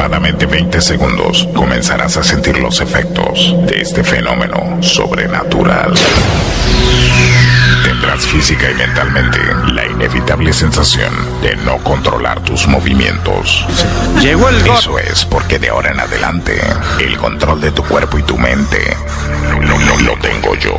[0.00, 5.92] aproximadamente 20 segundos comenzarás a sentir los efectos de este fenómeno sobrenatural.
[8.10, 9.38] Tendrás física y mentalmente
[9.72, 13.64] la inevitable sensación de no controlar tus movimientos.
[14.20, 14.74] Llegó el gordo.
[14.74, 16.60] Eso es porque de ahora en adelante
[16.98, 18.96] el control de tu cuerpo y tu mente
[19.60, 20.76] lo, lo- lo tengo yo.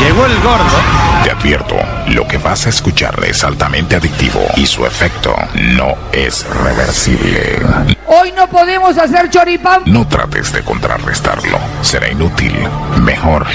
[0.00, 0.76] Llegó el gordo.
[1.22, 1.76] Te advierto,
[2.08, 7.60] lo que vas a escuchar es altamente adictivo y su efecto no es reversible.
[8.06, 9.82] Hoy no podemos hacer choripán.
[9.86, 12.54] No trates de contrarrestarlo, será inútil.
[13.02, 13.46] Mejor,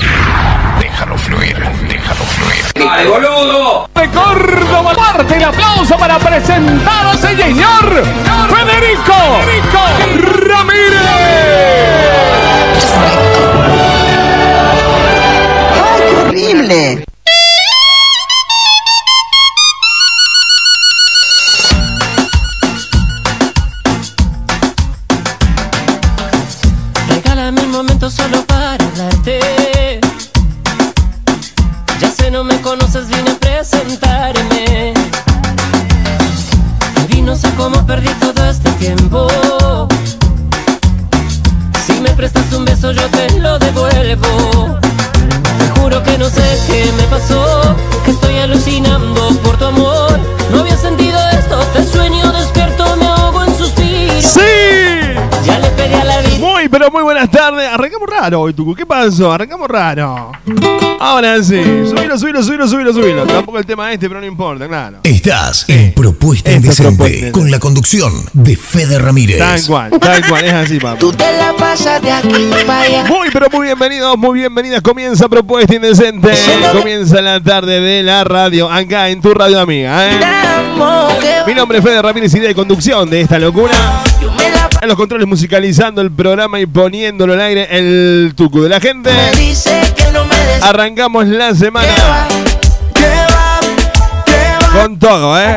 [0.84, 1.55] déjalo fluir,
[1.88, 2.64] déjalo fluir.
[2.73, 4.94] De Córdoba.
[4.94, 8.04] Parte el aplauso para presentar a ese señor
[8.50, 9.16] Federico
[10.48, 11.02] Ramírez.
[15.84, 17.04] ¡Ay, qué horrible!
[42.94, 44.80] Yo te lo devuelvo.
[45.58, 47.53] Te juro que no sé qué me pasó,
[56.74, 57.70] pero muy buenas tardes.
[57.72, 58.74] Arrancamos raro hoy, Tucu.
[58.74, 59.32] ¿Qué pasó?
[59.32, 60.32] Arrancamos raro.
[61.00, 61.62] Ahora sí.
[61.88, 63.26] Subilo, subilo, subilo, subilo, subilo.
[63.28, 64.98] Tampoco el tema este, pero no importa, claro.
[65.04, 67.32] Estás en Propuesta Esta Indecente propuesta.
[67.32, 69.38] con la conducción de Fede Ramírez.
[69.38, 70.46] Tal cual, tal cual.
[70.46, 70.98] Es así, papá.
[70.98, 73.04] Tú te la pasas de aquí para allá.
[73.04, 74.82] Muy, pero muy bienvenidos, muy bienvenidas.
[74.82, 76.34] Comienza Propuesta Indecente.
[76.72, 80.12] Comienza la tarde de la radio, acá en tu radio amiga.
[80.12, 80.20] ¿eh?
[81.46, 83.76] Mi nombre es Fede Ramírez, idea de conducción de esta locura.
[84.84, 89.14] En los controles musicalizando el programa y poniéndolo al aire el tucu de la gente.
[89.14, 92.28] me dice que no me des Arrancamos la que semana va,
[92.94, 93.60] que va,
[94.26, 95.55] que va, con todo, ¿eh?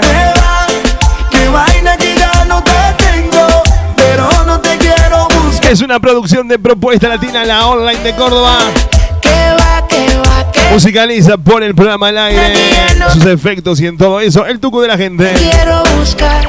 [5.69, 8.58] Es una producción de Propuesta Latina, la online de Córdoba.
[10.70, 12.54] Musicaliza, pone el programa al aire,
[13.12, 15.34] sus efectos y en todo eso, el tucu de la gente.
[15.34, 16.48] quiero buscar.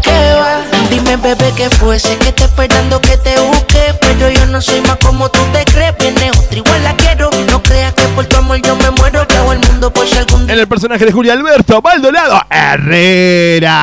[0.00, 0.75] Que va,
[1.16, 4.96] dime bebé que fuese que te esperando que te busque, pero yo no soy más
[4.96, 5.94] como tú te crees.
[5.98, 9.36] Viene otra igual la quiero, no creas que por tu amor yo me muero, que
[9.36, 13.74] hago el mundo por si algún En el personaje de Julio Alberto Maldonado Herrera.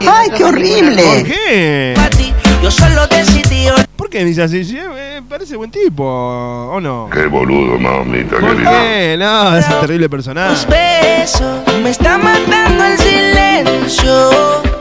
[0.00, 1.02] ¡Ay, qué horrible!
[1.02, 1.94] ¿Por qué?
[2.62, 4.64] yo solo decidí ¿Por qué dice así?
[4.64, 7.08] Sí, eh, parece buen tipo, ¿o no?
[7.12, 9.16] Qué boludo, mamita ¿Por qué?
[9.18, 10.50] No, es un terrible personaje.
[10.50, 11.82] me tus besos.
[11.82, 14.79] Me está matando el silencio.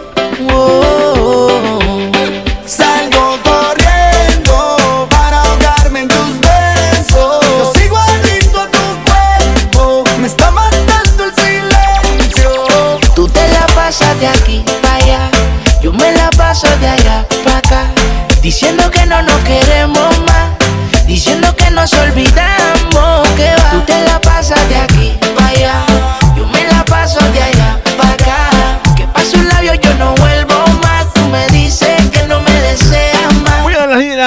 [13.16, 15.30] Tú te la pasas de aquí para allá,
[15.82, 17.86] yo me la paso de allá para acá.
[18.42, 20.52] Diciendo que no nos queremos más,
[21.06, 22.79] diciendo que nos olvidamos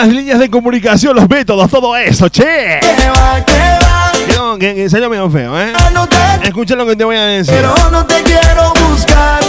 [0.07, 2.43] las, líneas- de comunicación, los métodos, todo eso, che.
[2.81, 3.53] Que va, que
[4.39, 5.73] va, Que, que salió medio feo, ¿eh?
[5.95, 7.55] no te Escucha lo que te voy a decir.
[7.55, 9.41] pero no te quiero buscar.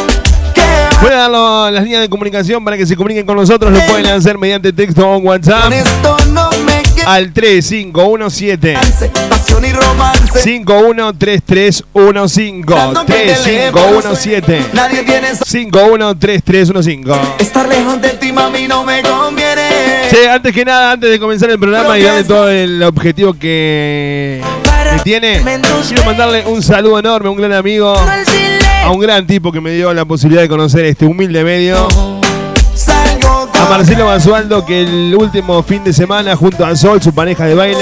[0.53, 1.31] Que va, Voy a dar
[1.73, 3.71] las líneas de comunicación para que se comuniquen con nosotros.
[3.73, 9.09] Lo pueden hacer mediante texto o WhatsApp con esto no me al 3517 quedanse.
[9.29, 10.39] Pasión y romance.
[10.41, 11.83] 513315
[13.05, 19.42] 3517 Nadie tiene esa- 513315 Estar lejos de ti, mami, no me conviene.
[20.13, 24.43] Che, antes que nada, antes de comenzar el programa y darle todo el objetivo que,
[24.91, 25.41] que tiene,
[25.87, 27.95] quiero mandarle un saludo enorme a un gran amigo,
[28.83, 31.87] a un gran tipo que me dio la posibilidad de conocer este humilde medio.
[33.55, 37.55] A Marcelo Basualdo, que el último fin de semana, junto a Sol, su pareja de
[37.55, 37.81] baile,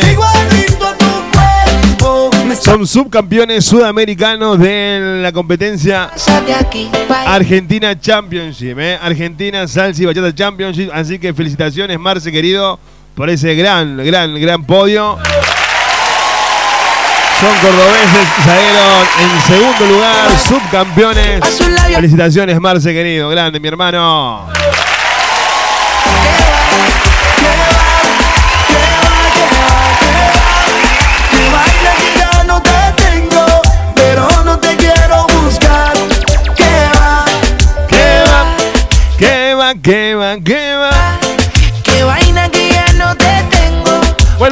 [2.59, 6.09] son subcampeones sudamericanos de la competencia
[7.25, 8.98] Argentina Championship, ¿eh?
[9.01, 10.89] Argentina Salsa y Bachata Championship.
[10.94, 12.80] Así que felicitaciones, Marce, querido,
[13.15, 15.18] por ese gran, gran, gran podio.
[17.39, 21.42] Son cordobeses, salieron en segundo lugar, subcampeones.
[21.95, 24.61] Felicitaciones, Marce, querido, grande, mi hermano.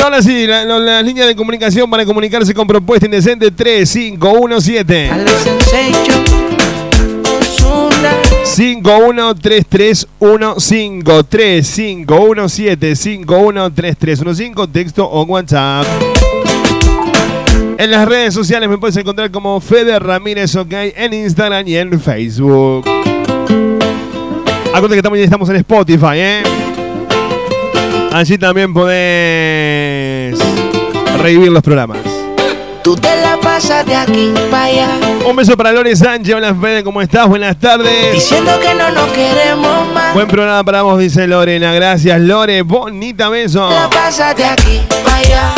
[0.10, 5.32] Ahora sí, la, la- las líneas de comunicación para comunicarse con Propuesta Indecente 3517 Alex
[5.44, 6.24] Sensation.
[7.40, 8.12] Ozuna.
[8.44, 15.86] 513315 3517 513315 texto o WhatsApp.
[17.78, 22.02] En las redes sociales me puedes encontrar como Fede Ramírez OK en Instagram y en
[22.02, 22.84] Facebook.
[24.74, 26.42] Acuérdate que también estamos en Spotify, ¿eh?
[28.12, 30.38] Allí también podés
[31.22, 32.00] revivir los programas.
[32.84, 34.88] Tú te la pasas de aquí para allá.
[35.28, 36.34] Un beso para Lore Sánchez.
[36.34, 37.28] Hola Fede, ¿cómo estás?
[37.28, 38.12] Buenas tardes.
[38.14, 40.14] Diciendo que no nos queremos más.
[40.16, 41.72] Buen programa para vos, dice Lorena.
[41.74, 42.64] Gracias, Lore.
[42.64, 43.70] Bonita beso.
[43.70, 45.54] la pasas de aquí para allá.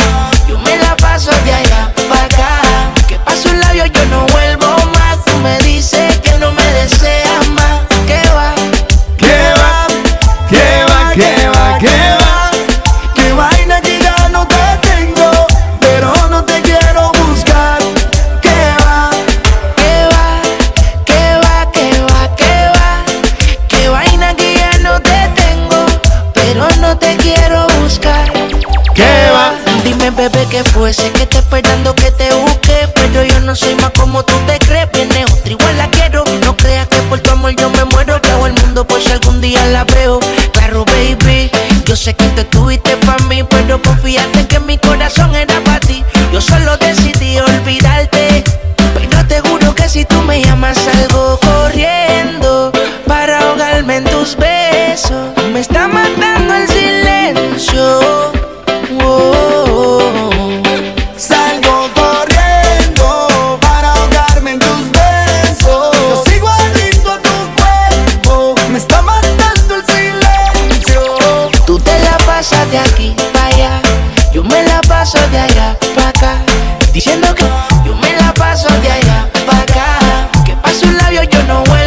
[0.46, 2.60] Yo me la paso de allá para acá.
[3.08, 5.24] Que paso un labio, yo no vuelvo más.
[5.24, 7.80] Tú me dices que no me deseas más.
[8.06, 8.51] ¿Qué va?
[27.16, 28.32] Te quiero buscar.
[28.94, 29.54] ¿Qué va?
[29.84, 30.92] Dime, bebé, que fue.
[30.92, 34.58] Sé que te esperando que te busque, pero yo no soy más como tú te
[34.58, 34.88] crees.
[34.92, 36.24] Viene otra, igual la quiero.
[36.44, 38.20] No creas que por tu amor yo me muero.
[38.32, 40.20] Hago el mundo por si algún día la veo.
[40.52, 41.50] Claro, baby.
[41.86, 46.04] Yo sé que te tuviste para mí, pero confiaste que mi corazón era para ti.
[46.32, 48.44] Yo solo decidí olvidarte.
[48.94, 52.72] Pero te juro que si tú me llamas salgo corriendo
[53.06, 55.31] para ahogarme en tus besos.
[78.34, 80.28] Paso de allá para acá.
[80.44, 81.81] Que paso un labio, yo no vuelvo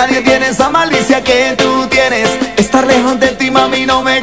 [0.00, 2.26] Nadie tiene esa malicia que tú tienes.
[2.56, 4.18] Estar lejos de ti, mami, no me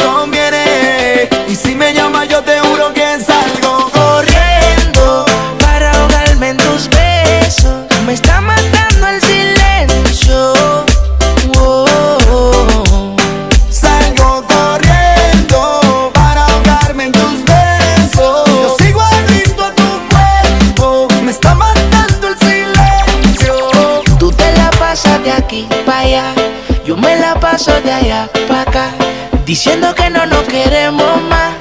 [29.48, 31.54] Diciendo que no nos queremos más,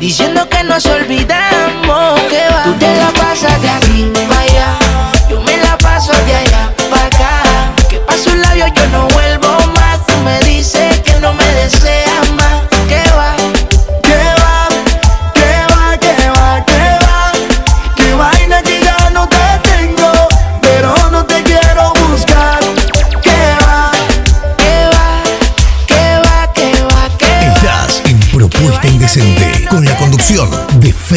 [0.00, 1.55] diciendo que nos olvidamos.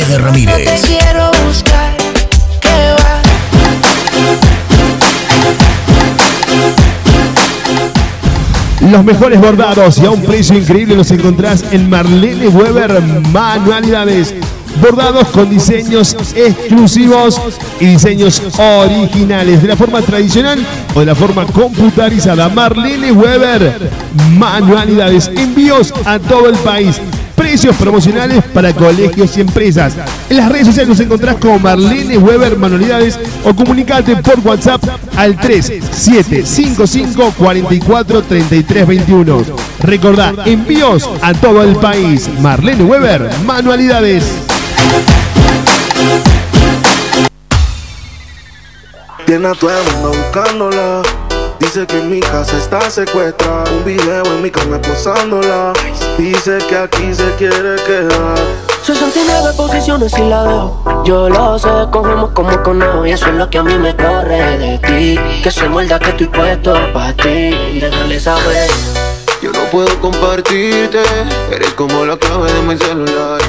[0.09, 0.81] No te Ramírez.
[0.87, 1.95] quiero buscar.
[2.59, 3.21] ¿Qué va?
[8.89, 13.01] Los mejores bordados y a un precio increíble los encontrás en Marlene Weber
[13.31, 14.33] Manualidades.
[14.81, 17.39] Bordados con diseños exclusivos
[17.79, 22.49] y diseños originales de la forma tradicional o de la forma computarizada.
[22.49, 23.91] Marlene Weber
[24.37, 25.29] Manualidades.
[25.35, 26.99] Envíos a todo el país.
[27.39, 29.93] Precios promocionales para colegios y empresas.
[30.29, 34.83] En las redes sociales nos encontrás como Marlene Weber Manualidades o comunicate por WhatsApp
[35.15, 39.43] al 3755 44 33 21.
[39.79, 42.29] Recordá, envíos a todo el país.
[42.41, 44.25] Marlene Weber Manualidades.
[49.25, 51.01] Tiene a todo el mundo buscándola.
[51.59, 53.63] Dice que en mi casa está secuestrada.
[53.71, 55.71] Un video en mi cama posándola.
[56.19, 58.37] Dice que aquí se quiere quedar.
[58.83, 61.03] 69 posiciones y la dejo.
[61.05, 63.05] Yo lo sé, cogemos como conejo.
[63.05, 65.17] Y eso es lo que a mí me corre de ti.
[65.41, 67.79] Que se muerda que estoy puesto para ti.
[67.79, 68.69] Déjale saber.
[69.41, 71.03] Yo no puedo compartirte.
[71.53, 73.39] Eres como la clave de mi celular.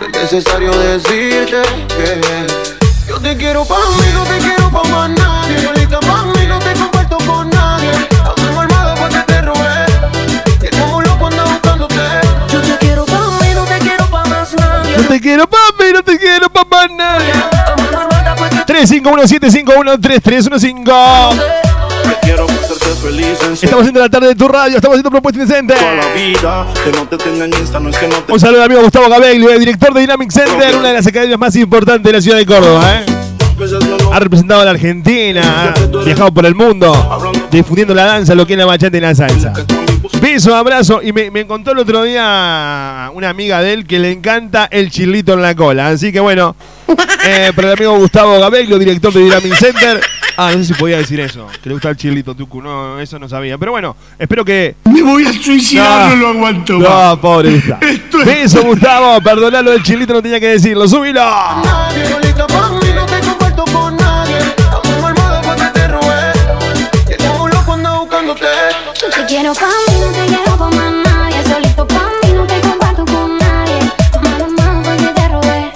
[0.00, 2.20] Desde necesario decirte que
[3.06, 5.77] yo te quiero pa' mí, no te quiero pa' más nadie.
[14.98, 17.30] No te quiero papi, no te quiero papá nadie.
[17.32, 21.38] Ando armada pa' que 351-751-3315.
[22.02, 25.40] Te quiero hacerte feliz en Estamos haciendo la tarde de tu radio, estamos haciendo propuesta
[25.40, 25.74] indecente.
[25.74, 26.66] toda la vida.
[26.84, 28.82] Que no te tenga en Insta, no es que no te Un saludo al amigo
[28.82, 32.20] Gustavo Gabeglio, el director de Dynamic Center, una de las academias más importantes de la
[32.20, 32.82] ciudad de Córdoba.
[32.96, 33.06] ¿eh?
[34.12, 36.92] Ha representado a la Argentina, ha viajado por el mundo,
[37.52, 39.52] difundiendo la danza, lo que es la bachata y la salsa.
[40.20, 41.00] Beso, abrazo.
[41.02, 44.90] Y me, me contó el otro día una amiga de él que le encanta el
[44.90, 45.88] chilito en la cola.
[45.88, 46.56] Así que bueno,
[47.24, 50.00] eh, para el amigo Gustavo Gabeglio, director de Dynamic Center.
[50.40, 52.62] Ah, no sé si podía decir eso, que le gusta el chilito, Tucu.
[52.62, 53.58] No, eso no sabía.
[53.58, 54.76] Pero bueno, espero que.
[54.84, 56.16] Me voy a suicidar, No.
[56.16, 56.88] no, lo aguanto más.
[56.88, 57.78] No, pobre Gustavo.
[57.86, 59.20] Esto es- Beso, Gustavo.
[59.20, 60.86] Perdonalo del chilito, no tenía que decirlo.
[60.86, 61.20] ¡Súbilo!
[69.40, 71.42] Quiero pa' mí, no te quiero pa' más nadie.
[71.44, 73.78] Solito pa' mí, no te comparto con nadie.
[74.20, 75.72] Mano a mano porque te robé.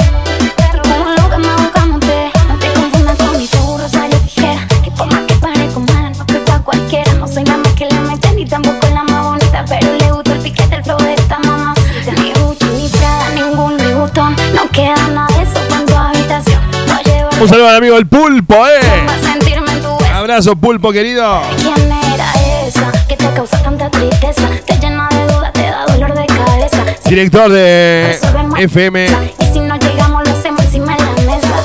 [0.83, 2.33] Como loca ando buscándote.
[2.49, 4.67] No te confundas con mi tu rosario tijera.
[4.83, 7.13] Que por más que parezco mala, no soy pa' cualquiera.
[7.15, 9.65] No soy la más que le mete ni tampoco la más bonita.
[9.69, 12.13] Pero le gusta el piquete, el flow de esta mamacita.
[12.21, 14.35] Ni Gucci, ni Prada, ningún Louis Vuitton.
[14.57, 16.61] No queda nada de eso en tu habitación.
[16.89, 19.07] Voy a llevar Un saludo al amigo El Pulpo, ¿eh?
[20.13, 21.43] Abrazo, Pulpo, querido.
[21.59, 22.02] ¿Quién era
[22.75, 24.49] esa que te causa tanta tristeza?
[24.67, 26.85] Te llena de dudas, te da dolor de cabeza.
[27.03, 28.19] Si Director de
[28.59, 29.07] FM.
[29.41, 31.65] Y si no llegamos, lo hacemos encima de la mesa.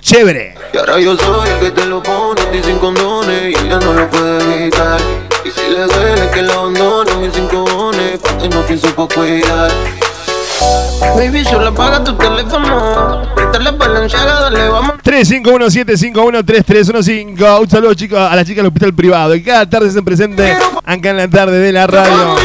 [0.00, 0.54] Chévere.
[0.72, 3.78] Y ahora yo soy el que te lo pone a ti sin condones y ella
[3.78, 5.00] no lo puede evitar.
[5.44, 9.70] Y si le duele que la abandone, mis cinco cojones, porque no pienso pa' cuidar.
[11.16, 13.22] Baby, solo apaga tu teléfono.
[13.34, 14.92] Préstale balanceada, dale, vamos.
[15.04, 17.60] 351-751-3315.
[17.62, 19.34] Un saludo chicos, a las chicas del hospital privado.
[19.34, 20.52] Y cada tarde se presente
[20.84, 22.36] acá en la tarde de la radio.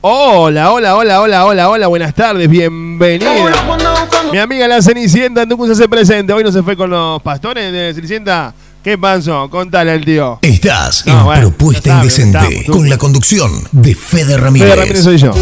[0.00, 1.86] Hola, hola, hola, hola, hola, hola.
[1.86, 3.32] Buenas tardes, bienvenida.
[3.66, 4.32] buscando.
[4.32, 6.32] Mi amiga la Cenicienta en Tucumán se hace presente.
[6.32, 8.52] Hoy no se fue con los pastores de Cenicienta.
[8.82, 9.48] ¿Qué pasó?
[9.50, 10.38] Contale al tío.
[10.42, 12.76] Estás No, en bueno, Propuesta Indecente estamos.
[12.76, 14.68] con la conducción de Fede Ramírez.
[14.70, 15.32] Fede Ramírez soy yo.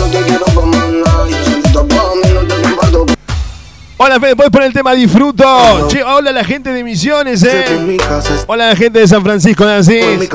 [3.97, 5.87] Hola, Fede, ¿puedes poner el tema Disfruto?
[5.89, 7.97] Che, hola la gente de Misiones, eh.
[8.49, 10.29] Hola la gente de San Francisco de Asís.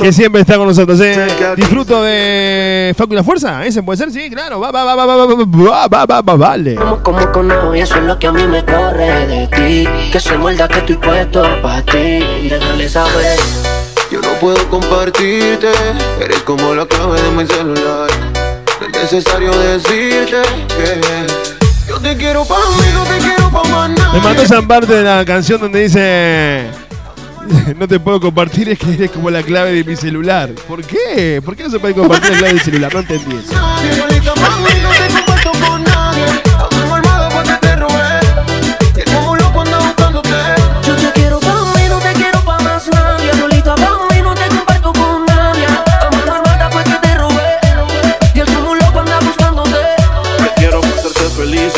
[0.00, 1.26] Que siempre está con nosotros, eh.
[1.56, 3.66] Disfruto de Facu y la Fuerza.
[3.66, 4.12] ¿Ese puede ser?
[4.12, 4.60] Sí, claro.
[4.60, 6.76] Va, va, va, va, va, va, va, va, va, va, va, vale.
[6.76, 10.20] Como, como conejo y eso es lo que a mí me corre de ti Que
[10.20, 13.38] se muerda que estoy puesto pa' ti Déjale saber
[14.12, 15.68] Yo no puedo compartirte,
[16.20, 18.08] eres como la clave de mi celular.
[18.80, 21.45] No es necesario decirte que
[21.88, 25.02] yo te quiero pa' mí, no te quiero pa' más Me mandó esa parte de
[25.02, 26.66] la canción donde dice.
[27.76, 30.50] No te puedo compartir, es que eres como la clave de mi celular.
[30.66, 31.40] ¿Por qué?
[31.44, 32.92] ¿Por qué no se puede compartir la clave del celular?
[32.92, 33.54] No entendí eso.
[33.54, 36.65] Nadie, solita pa' mí, no te comparto con nadie.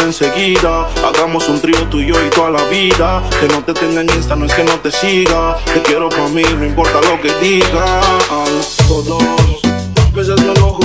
[0.08, 0.88] Enseguida.
[1.06, 3.22] Hagamos un trío tú y yo y toda la vida.
[3.40, 5.56] Que no te tenga en Insta, no es que no te siga.
[5.72, 8.00] Te quiero pa' mí, no importa lo que diga.
[8.88, 9.22] Todos,
[10.14, 10.80] veces me enojo.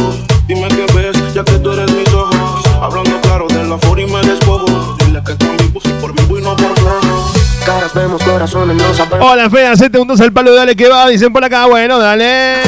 [0.47, 2.63] Dime qué ves, ya que tú eres mis ojos.
[2.81, 4.95] Hablando claro de la for y me despojo.
[4.99, 7.33] Dile que también puse por mí y no por flojo.
[7.65, 9.49] Caras vemos, corazones no sabemos Hola,
[10.01, 11.07] un dos al palo, dale que va.
[11.07, 12.61] Dicen por acá, bueno, dale.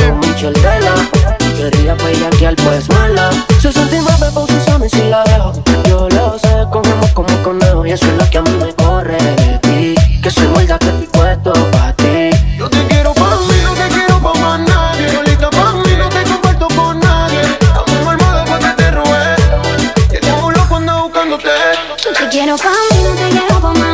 [1.72, 5.52] Quería bellaquear pues mala Se sentimos de posiciones y la dejo
[5.86, 9.18] Yo lo sé, cogemos como conejo Y eso es lo que a mí me corre
[9.18, 13.56] de ti Que se muerda que estoy puesto pa' ti Yo te quiero pa' mí,
[13.64, 15.10] no te quiero pa' más nadie.
[15.10, 17.42] Solita pa' mí, no te comparto con nadie.
[17.88, 19.36] Ando armado pa' que te robé.
[20.22, 21.50] Que un loco anda buscándote.
[22.04, 23.85] Yo te quiero pa' mí, no te quiero pa' más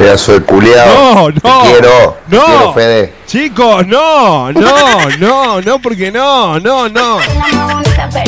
[0.00, 0.86] Pedazo de culiao.
[0.96, 1.32] No, no.
[1.32, 2.16] Te quiero.
[2.30, 2.44] Te No.
[2.46, 3.12] quiero, Fede.
[3.26, 7.18] Chicos, no, no, no, no, porque no, no, no.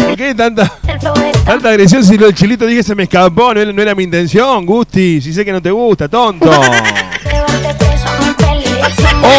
[0.06, 0.70] ¿Por qué tanta,
[1.46, 3.54] tanta agresión si lo del chilito dije se me escapó?
[3.54, 5.22] No era, no era mi intención, Gusti.
[5.22, 6.50] Si sé que no te gusta, tonto.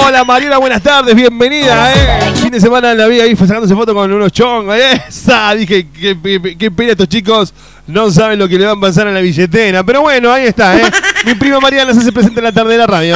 [0.05, 2.27] Hola Mariela, buenas tardes, bienvenida, eh.
[2.29, 4.75] El fin de semana la vi ahí sacándose foto con unos chongos.
[5.07, 7.53] Esa, dije, qué, qué- qué pena estos chicos
[7.87, 9.83] no saben lo que le van a pasar a la billetera.
[9.83, 10.83] Pero bueno, ahí está, eh.
[11.25, 13.15] Mi prima Mariela se hace presente en la tarde de la radio.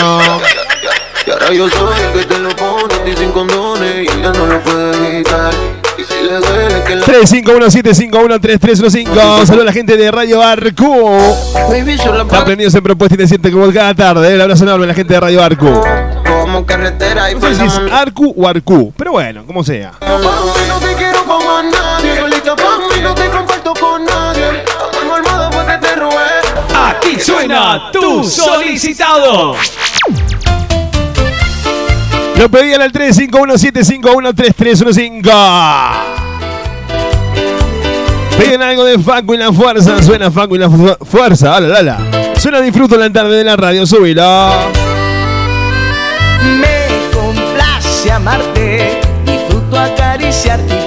[1.25, 4.31] Y ahora yo soy el que te lo pone con y sin condones y ella
[4.31, 5.51] no lo puede evitar.
[5.97, 9.45] Y si le duele que la 351-751-3315.
[9.45, 11.17] Saludos a la gente de Radio Arcu.
[11.69, 14.33] Están prendidos en propuesta y te siente como cada tarde.
[14.33, 15.83] El abrazo enorme a la gente de Radio Arcu.
[16.41, 19.91] como carretera y No sé si es Arcu o Arcu, pero bueno, como sea.
[27.09, 29.55] Aquí suena tu solicitado.
[32.37, 35.31] Lo pedían al 351-751-3315.
[38.37, 40.03] Piden algo de Facu y la fuerza.
[40.03, 41.55] Suena Facu y la fu- fuerza.
[41.55, 41.97] Ala, ala.
[42.37, 43.87] Suena disfruto la tarde de la radio.
[43.87, 44.21] Súbilo.
[46.59, 50.86] Me complace amarte, disfruto acariciarte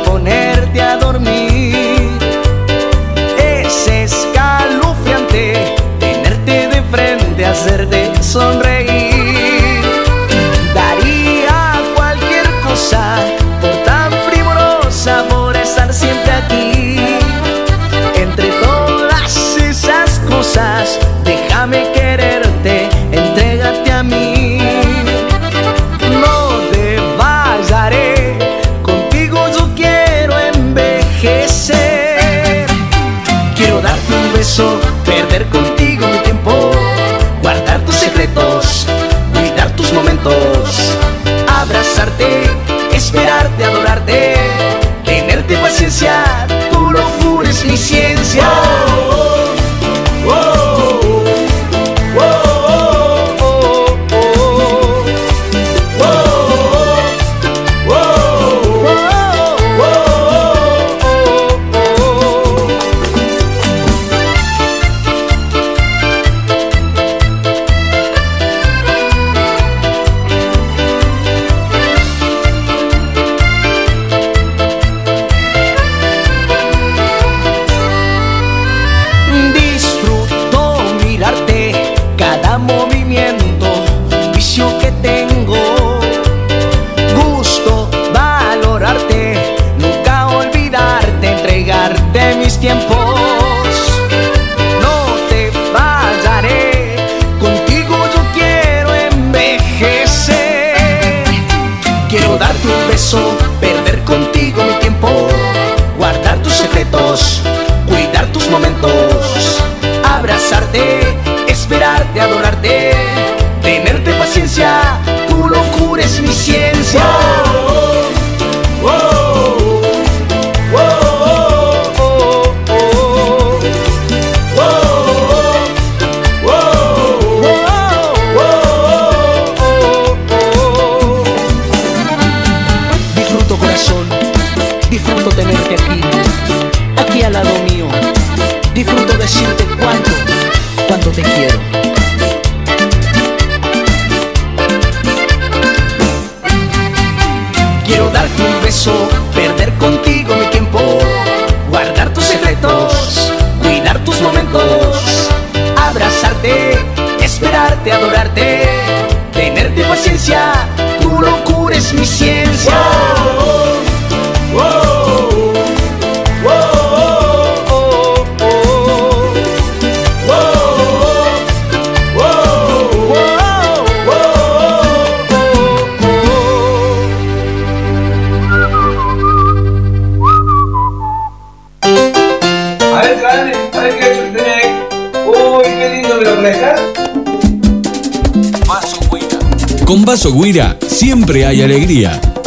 [35.04, 36.70] perder contigo mi tiempo,
[37.42, 38.86] guardar tus secretos,
[39.32, 40.96] cuidar tus momentos,
[41.48, 42.50] abrazarte,
[42.92, 44.34] esperarte, adorarte,
[45.04, 46.24] tenerte paciencia,
[46.70, 48.09] tu locura es mi ciencia.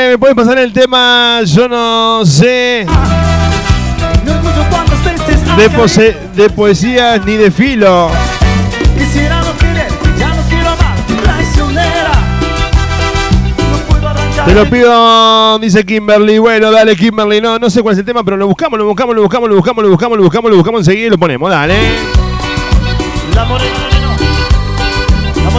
[0.09, 1.41] ¿me puedes pasar el tema?
[1.45, 2.87] Yo no sé.
[5.57, 8.11] De, pose- de poesías ni de filo.
[14.47, 16.39] Te lo pido, dice Kimberly.
[16.39, 17.41] Bueno, dale Kimberly.
[17.41, 19.57] No, no sé cuál es el tema, pero lo buscamos, lo buscamos, lo buscamos, lo
[19.57, 21.51] buscamos, lo buscamos, lo buscamos, lo buscamos enseguida y lo ponemos.
[21.51, 21.77] Dale.
[23.35, 23.75] La morena.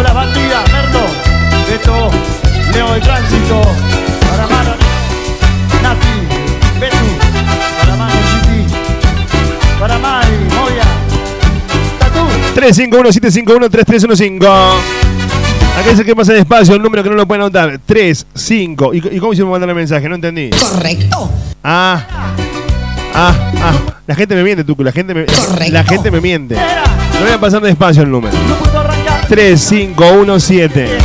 [0.01, 1.01] La bandida, Merlo.
[1.69, 2.09] Beto,
[2.73, 3.61] Leo de Tránsito.
[12.55, 14.47] 351-751-3315.
[15.79, 17.79] Acá dice que pasa despacio el número que no lo pueden anotar.
[17.85, 18.93] 3, 5.
[18.93, 20.09] ¿Y, ¿Y cómo hicimos mandar el mensaje?
[20.09, 20.49] No entendí.
[20.49, 21.29] Correcto.
[21.63, 22.05] Ah.
[23.13, 23.73] Ah, ah.
[24.07, 24.83] La gente me miente, Tucu.
[24.83, 25.25] La gente me,
[25.69, 26.55] la gente me miente.
[26.55, 28.35] No voy a pasar despacio el número.
[29.27, 30.97] 3, 5, 1, 7.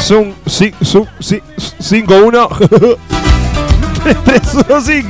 [0.00, 1.40] Zoom, zoom, sí,
[1.78, 2.48] 5, 1.
[4.04, 5.08] 3, 3, 1, 5.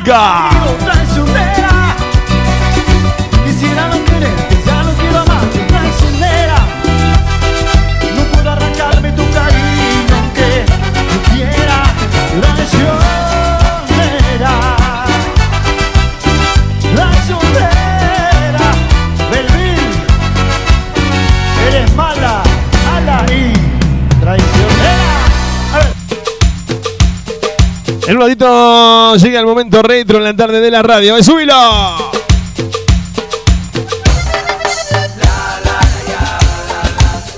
[28.09, 31.17] En un ratito llega el momento retro en la tarde de la radio.
[31.17, 31.55] ¡Eh, ¡Súbilo!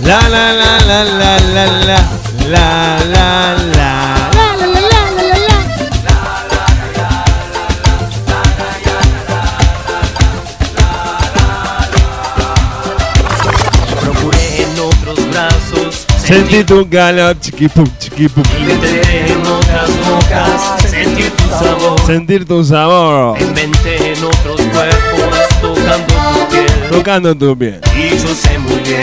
[0.03, 1.99] La la la la la la la
[2.49, 3.58] la la la
[16.29, 18.43] Sentí tu calor, chiquipum, chiquipum.
[18.61, 22.01] Inventé en otras bocas sentir tu sabor.
[22.07, 23.41] Sentir tu sabor.
[23.41, 26.91] Inventé en otros cuerpos tocando tu piel.
[26.91, 27.81] Tocando tu piel.
[27.97, 29.01] Y yo sé muy bien,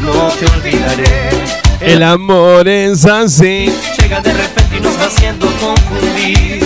[0.00, 1.30] no te olvidaré.
[1.80, 3.74] El amor es así.
[4.00, 6.62] Llega de repente y nos va haciendo confundir.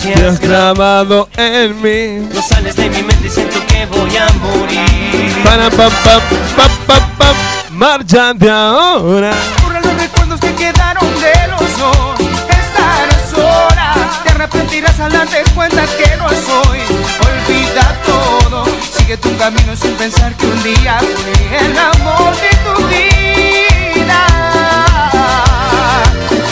[0.00, 2.28] Te has grabado en mí.
[2.32, 5.42] No sales de mi mente y siento que voy a morir.
[5.42, 6.20] Para pa pa
[6.56, 7.57] pa pa pa.
[7.78, 9.30] Márchate ahora.
[9.62, 12.18] Borra los recuerdos que quedaron de los dos.
[12.18, 16.80] Estarás sola, te arrepentirás al darte cuenta que no soy.
[17.28, 18.64] Olvida todo,
[18.96, 24.26] sigue tu camino sin pensar que un día fui el amor de tu vida.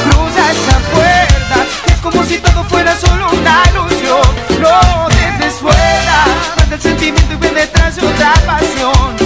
[0.05, 4.23] Cruza esa puerta, es como si todo fuera solo una ilusión.
[4.61, 6.25] No te vuelta,
[6.57, 9.26] mata el sentimiento y ven detrás de otra pasión.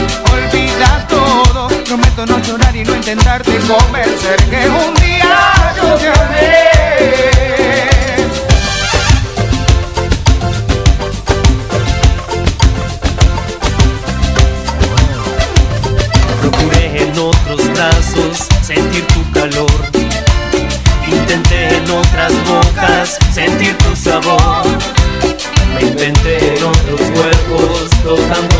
[1.90, 6.70] Prometo no llorar y no intentarte convencer que un día yo te amé.
[16.40, 19.66] Procuré en otros brazos sentir tu calor.
[21.08, 24.64] Intenté en otras bocas sentir tu sabor.
[25.74, 28.59] Me inventé en otros cuerpos tocando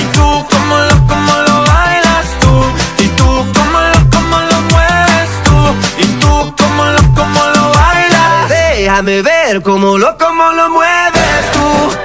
[8.91, 12.00] Déjame ver cómo lo, cómo lo mueves tú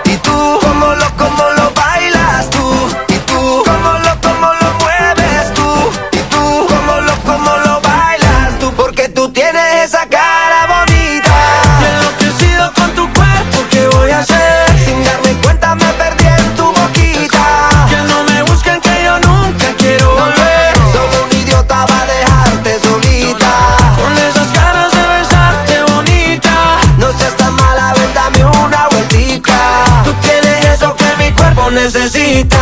[31.87, 32.57] necesita.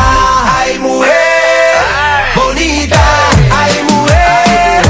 [0.59, 1.11] Ay, mujer,
[2.37, 3.01] bonita.
[3.51, 4.83] Ay, mujer,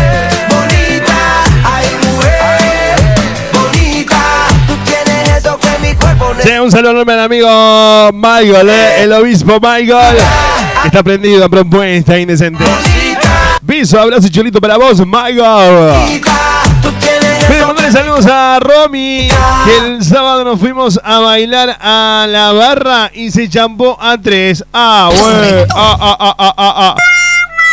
[0.49, 1.44] bonita.
[1.64, 2.97] Ay, mujer,
[3.53, 4.16] bonita.
[4.66, 9.12] Tú tienes eso que mi cuerpo Sí, un saludo enorme al amigo Michael, eh, el
[9.12, 10.16] obispo Michael,
[10.83, 12.64] que está prendido a propuesta indecente.
[13.64, 16.11] Piso, abrazo y chulito para vos, Michael.
[17.85, 19.29] Mandarle saludos a Romy,
[19.66, 24.64] que el sábado nos fuimos a bailar a la barra y se champó a tres.
[24.73, 25.66] Ah, güey.
[25.75, 26.97] Ah, ah, ah, ah, ah, ah.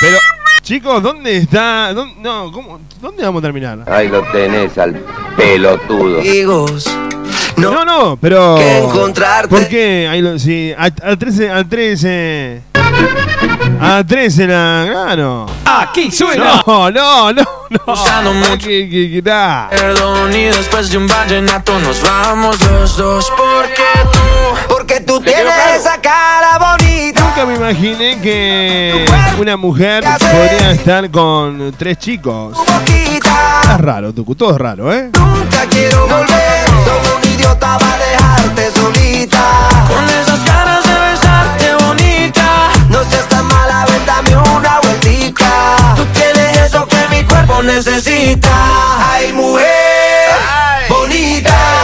[0.02, 0.18] Pero,
[0.64, 1.94] chicos, ¿dónde está?
[1.94, 2.82] ¿Dónde, no, ¿cómo?
[3.02, 3.90] ¿Dónde vamos a terminar?
[3.90, 4.96] Ahí lo tenés al
[5.38, 6.20] pelotudo.
[6.20, 6.86] Amigos.
[7.56, 8.56] No, no, pero.
[8.58, 9.48] que encontrarte.
[9.56, 10.10] ¿Por qué?
[10.12, 11.50] Ahí lo- sí, al, al 13.
[11.52, 12.62] Al 13.
[13.82, 14.88] A 13 la.
[14.90, 15.48] Claro.
[15.66, 16.62] Aquí suena.
[16.68, 17.94] No, no, no, no.
[17.94, 18.68] Usando mucho
[19.70, 25.54] perdón y después de un vallenato nos vamos los dos porque tú Porque tú tienes
[25.76, 27.22] esa cara bonita.
[27.22, 29.06] Nunca me imaginé que
[29.40, 32.58] una mujer podría estar con tres chicos.
[32.86, 35.10] Es raro, Tucu, todo es raro, ¿eh?
[35.18, 36.68] Nunca quiero volver.
[36.86, 39.70] Soy un idiota va a dejarte solita.
[39.88, 40.91] con esas bonita.
[42.92, 45.50] No seas tan mala, ven dame una vueltica.
[45.96, 48.50] Tú tienes eso que mi cuerpo necesita.
[49.14, 50.36] Ay, mujer,
[50.90, 51.81] bonita.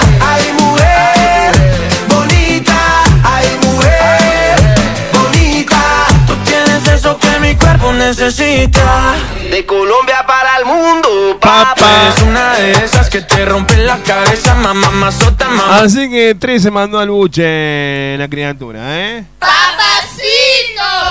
[7.88, 9.16] Cuerpo necesita.
[9.50, 11.76] De Colombia para el mundo, Papá.
[12.06, 15.80] Eres una de esas que te rompen la cabeza, mamá, mazota, mamá.
[15.80, 19.26] Así que tres se mandó al buche la criatura, ¿eh?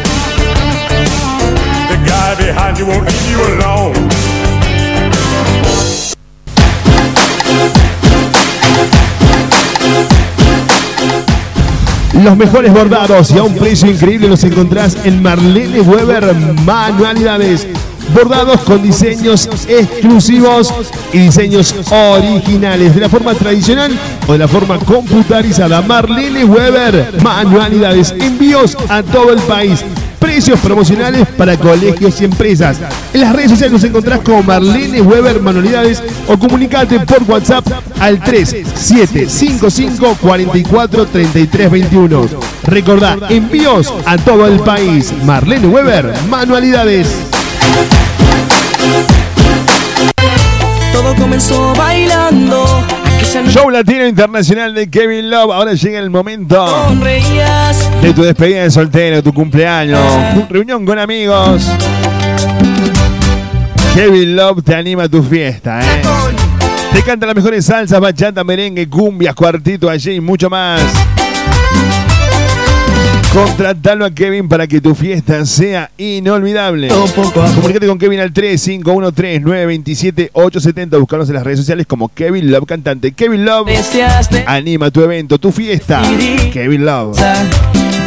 [12.25, 17.67] Los mejores bordados y a un precio increíble los encontrás en Marlene Weber Manualidades.
[18.15, 20.73] Bordados con diseños exclusivos
[21.13, 23.93] y diseños originales, de la forma tradicional
[24.27, 25.83] o de la forma computarizada.
[25.83, 28.15] Marlene Weber Manualidades.
[28.19, 29.85] Envíos a todo el país.
[30.19, 32.79] Precios promocionales para colegios y empresas.
[33.13, 37.67] En las redes sociales nos encontrás como Marlene Weber Manualidades o comunicate por WhatsApp
[38.01, 42.29] al 3755 44 33 21.
[42.65, 45.13] Recordá, envíos a todo el país.
[45.25, 47.07] Marlene Weber Manualidades.
[50.93, 52.65] Todo comenzó bailando.
[53.05, 55.53] Aquella noche Show Latino Internacional de Kevin Love.
[55.53, 56.67] Ahora llega el momento
[58.03, 60.01] de tu despedida de soltero, tu cumpleaños,
[60.35, 61.67] tu reunión con amigos.
[63.95, 66.03] Kevin Love te anima a tu fiesta, ¿eh?
[66.93, 70.81] Te canta las mejores salsas, bachata, merengue, cumbias, cuartito allí y mucho más.
[73.39, 76.89] Contratalo a Kevin para que tu fiesta sea inolvidable.
[76.89, 80.99] Comunicate con Kevin al 3513-927-870.
[80.99, 83.13] Buscarnos en las redes sociales como Kevin Love Cantante.
[83.13, 83.71] Kevin Love
[84.45, 86.03] anima tu evento, tu fiesta.
[86.53, 87.17] Kevin Love.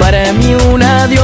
[0.01, 1.23] para mí un adiós.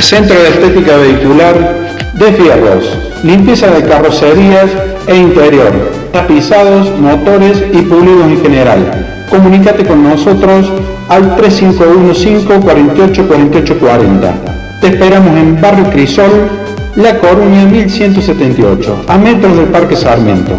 [0.00, 2.86] Centro de Estética Vehicular de Fierros.
[3.22, 5.72] Limpieza de carrocerías e interior.
[6.12, 9.26] Tapizados, motores y pulidos en general.
[9.30, 10.70] Comunícate con nosotros
[11.08, 14.34] al 3515 48 48 40.
[14.80, 16.48] Te esperamos en Barrio Crisol,
[16.96, 20.52] La Coruña 1178, a metros del Parque Sarmiento.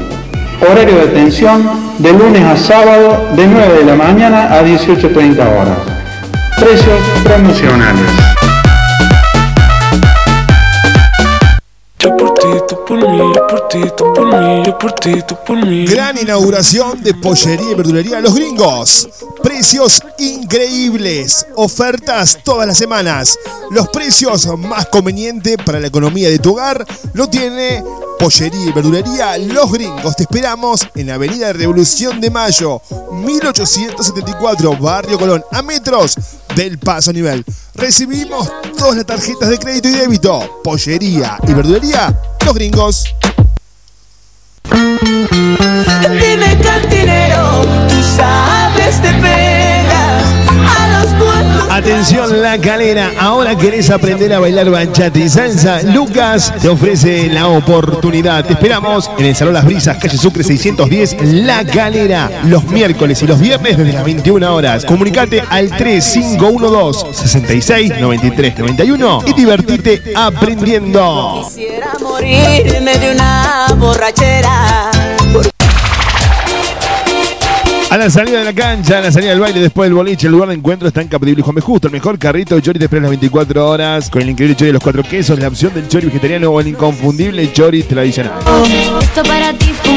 [0.61, 1.61] Horario de atención
[1.99, 5.77] de lunes a sábado de 9 de la mañana a 18.30 horas.
[6.59, 8.26] Precios promocionales.
[15.85, 19.09] Gran inauguración de pollería y verdulería Los Gringos.
[19.57, 21.47] Precios increíbles.
[21.55, 23.39] Ofertas todas las semanas.
[23.71, 27.83] Los precios más convenientes para la economía de tu hogar lo tiene
[28.19, 30.15] Pollería y Verdulería Los Gringos.
[30.15, 36.15] Te esperamos en Avenida Revolución de Mayo, 1874, Barrio Colón, a metros
[36.55, 37.43] del Paso Nivel.
[37.73, 40.61] Recibimos todas las tarjetas de crédito y débito.
[40.63, 42.15] Pollería y Verdulería
[42.45, 43.05] Los Gringos.
[46.19, 49.56] Dime cantinero, tú sabes los cuatro.
[51.69, 55.81] Atención La Calera, ahora querés aprender a bailar bachata y salsa.
[55.83, 58.45] Lucas te ofrece la oportunidad.
[58.45, 63.27] Te esperamos en el Salón Las Brisas, calle Sucre 610, La Calera, los miércoles y
[63.27, 64.85] los viernes desde las 21 horas.
[64.85, 71.43] Comunicate al 3512 66 93 91 y divertite aprendiendo.
[71.45, 74.96] Quisiera morirme de una borrachera.
[77.97, 80.33] A la salida de la cancha, a la salida del baile, después del boliche, el
[80.33, 81.61] lugar de encuentro está en Capdeville y Juan B.
[81.61, 81.87] Justo.
[81.87, 84.73] El mejor carrito de chori te espera las 24 horas con el increíble chori de
[84.73, 88.33] los cuatro quesos, la opción del chori vegetariano o el inconfundible chori tradicional.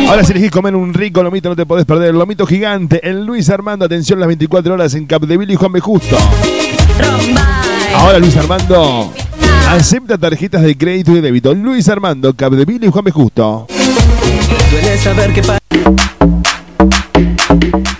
[0.08, 2.08] Ahora si elegís comer un rico lomito no te podés perder.
[2.08, 3.84] El lomito gigante en Luis Armando.
[3.84, 5.80] Atención las 24 horas en Capdeville y Juan B.
[5.80, 6.16] Justo.
[7.96, 9.12] Ahora Luis Armando
[9.68, 11.52] acepta tarjetas de crédito y de débito.
[11.54, 13.10] Luis Armando, Capdeville y Juan B.
[13.10, 13.66] Justo.
[14.70, 15.42] Duele saber que
[17.58, 17.99] pa-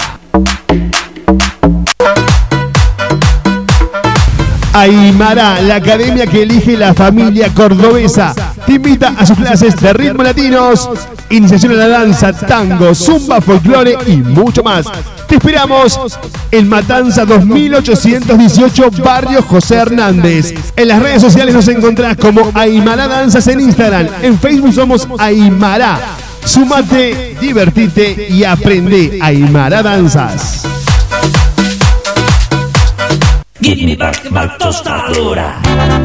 [4.84, 8.34] Aymara, la academia que elige la familia cordobesa.
[8.66, 10.90] te invita a sus clases de ritmo latinos,
[11.30, 14.86] iniciación a la danza, tango, zumba, folclore y mucho más.
[15.28, 15.98] Te esperamos
[16.50, 20.54] en Matanza 2818, Barrio José Hernández.
[20.76, 24.08] En las redes sociales nos encontrás como Aymara Danzas en Instagram.
[24.22, 26.00] En Facebook somos Aymara.
[26.44, 30.62] Sumate, divertite y aprende Aymara Danzas.
[33.60, 35.58] Give me back my tostadora.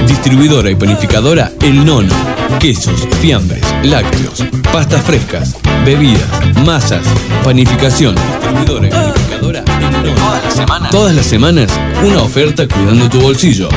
[0.08, 2.14] Distribuidora y panificadora El Nono.
[2.58, 6.28] Quesos, fiambres, lácteos, pastas frescas, bebidas,
[6.66, 7.04] masas,
[7.44, 8.16] panificación.
[8.16, 10.16] Distribuidora y panificadora El Nono.
[10.16, 10.92] Todas las semanas.
[10.92, 13.68] Todas las semanas, una oferta cuidando tu bolsillo.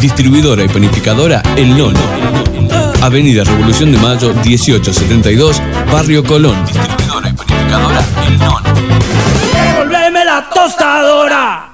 [0.00, 2.00] Distribuidora y panificadora El Nono.
[3.02, 6.56] Avenida Revolución de Mayo 1872, Barrio Colón.
[6.66, 8.60] Distribuidora y panificadora El Nono.
[9.54, 11.66] Devolveme la tostadora.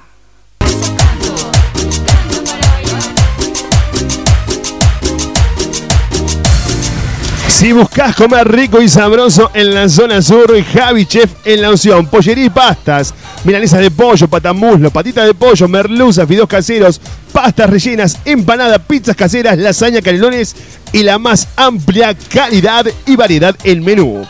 [7.49, 12.05] Si buscas comer rico y sabroso en la zona sur, Javi Chef en la opción
[12.05, 13.13] Pollería y Pastas,
[13.43, 19.57] milanesa de pollo, patamuslo, patita de pollo, merluza, fideos caseros, pastas rellenas, empanada, pizzas caseras,
[19.57, 20.55] lasaña, canelones
[20.91, 24.25] y la más amplia calidad y variedad en menú.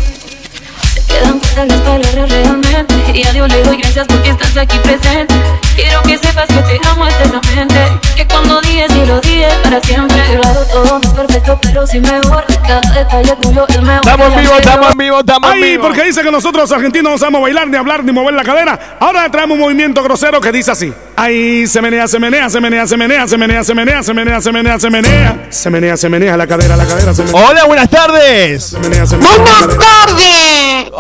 [0.94, 4.78] Se quedan cortas las palabras realmente Y a Dios le doy gracias porque estás aquí
[4.80, 5.34] presente
[5.76, 10.18] Quiero que sepas que te amo eternamente Que cuando dije sí lo dije para siempre
[10.42, 14.34] Claro, todo no es perfecto pero sí mejor Cada detalle tuyo es mejor Estamos que
[14.34, 14.92] en la vivo, estamos anterior.
[14.92, 15.84] en vivo, estamos en Ay, vivo.
[15.84, 18.98] porque dice que nosotros argentinos no sabemos bailar, ni hablar, ni mover la cadera.
[19.00, 20.94] Ahora traemos un movimiento grosero que dice así.
[21.16, 24.42] Ahí se menea, se menea, se menea, se menea, se menea, se menea, se menea,
[24.42, 25.48] se menea, se menea.
[25.50, 27.42] Se menea, se menea la cadera, la cadera, se menea.
[27.50, 28.64] Hola, buenas tardes.
[28.66, 29.38] Se menea, se menea.
[29.38, 30.92] Buenas tardes.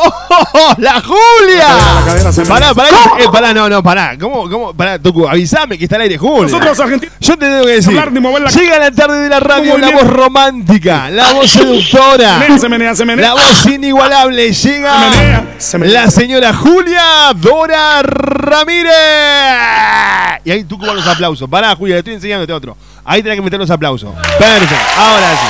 [0.53, 1.67] ¡Oh, la Julia!
[2.47, 4.17] Pará, pará, eh, pará, no, no, pará.
[4.19, 4.73] ¿Cómo, cómo?
[4.73, 6.43] Pará, Tucu, avísame que está al aire Julia.
[6.43, 7.15] Nosotros argentinos.
[7.19, 7.89] Yo te tengo que decir.
[7.91, 11.49] hablar ni mover la- Llega la tarde de la radio la voz romántica, la voz
[11.51, 12.33] seductora.
[12.39, 13.27] Se menea, se menea, se menea.
[13.29, 14.51] La voz inigualable.
[14.51, 16.03] Llega Se menea, se menea.
[16.03, 17.03] la señora Julia
[17.35, 18.93] Dora Ramírez.
[20.45, 21.49] Y ahí tú con los aplausos.
[21.49, 22.75] Pará, Julia, le estoy enseñándote otro.
[23.05, 24.13] Ahí tenés que meter los aplausos.
[24.37, 25.47] Perfecto, ahora sí.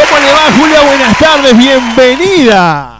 [0.00, 0.80] ¿Cómo le va, Julia?
[0.82, 2.97] Buenas tardes, bienvenida.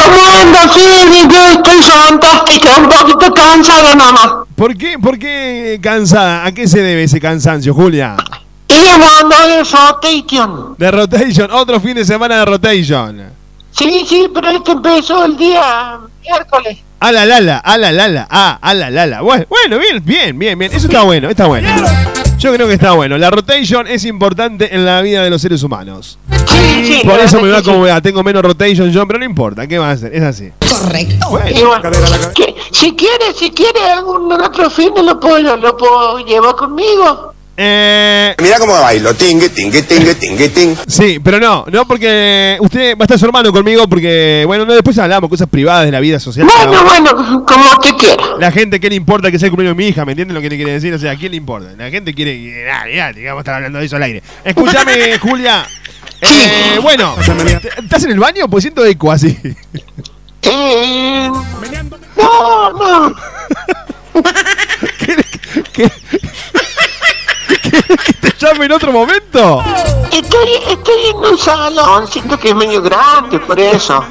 [0.00, 1.28] ¿Cómo andas, Silvi?
[1.30, 4.44] Yo estoy fantástica, un poquito cansada mamá.
[4.56, 6.46] ¿Por qué, ¿Por qué cansada?
[6.46, 8.16] ¿A qué se debe ese cansancio, Julia?
[8.68, 10.74] Y llamando de rotation.
[10.78, 13.22] De rotation, otro fin de semana de rotation.
[13.72, 16.78] Sí, sí, pero este empezó el día miércoles.
[17.00, 19.20] A la lala, a la lala, ah, a la lala.
[19.20, 20.72] Bueno, bueno, bien, bien, bien, bien.
[20.72, 21.68] Eso está bueno, está bueno.
[22.40, 23.18] Yo creo que está bueno.
[23.18, 26.18] La rotation es importante en la vida de los seres humanos.
[26.46, 27.02] Sí, sí.
[27.06, 28.00] Por eso me va como va.
[28.00, 29.66] Tengo menos rotation yo, pero no importa.
[29.66, 30.14] ¿Qué va a hacer?
[30.14, 30.50] Es así.
[30.66, 31.28] Correcto.
[31.28, 31.50] Bueno.
[32.72, 37.34] Si quiere, si quiere algún otro fin lo puedo, lo puedo llevar conmigo.
[37.62, 40.76] Eh, Mira cómo bailo, tingue, tingue, tingue, tingue, tingue.
[40.86, 44.72] Sí, pero no, no porque usted va a estar su hermano conmigo porque, bueno, no,
[44.72, 46.46] después hablamos cosas privadas de la vida social.
[46.46, 48.16] Bueno, bueno, como usted quiera.
[48.38, 50.06] La gente, ¿qué le importa que sea el cumpleaños de mi hija?
[50.06, 50.94] ¿Me entienden lo que le quiere decir?
[50.94, 51.74] O sea, ¿a quién le importa?
[51.76, 52.64] La gente quiere...
[52.64, 54.22] Dale, dale, vamos a estar hablando de eso al aire.
[54.42, 55.66] Escúchame, Julia.
[56.22, 57.14] Eh, bueno,
[57.76, 58.48] ¿estás en el baño?
[58.48, 59.36] Pues siento eco así.
[60.40, 61.30] Eh,
[62.16, 63.14] no, no.
[64.98, 65.16] ¿Qué
[65.74, 65.90] ¿Qué?
[68.40, 69.62] ¿Quieres que te llame en otro momento?
[70.10, 74.02] Estoy, estoy en un salón, siento que es medio grande, por eso.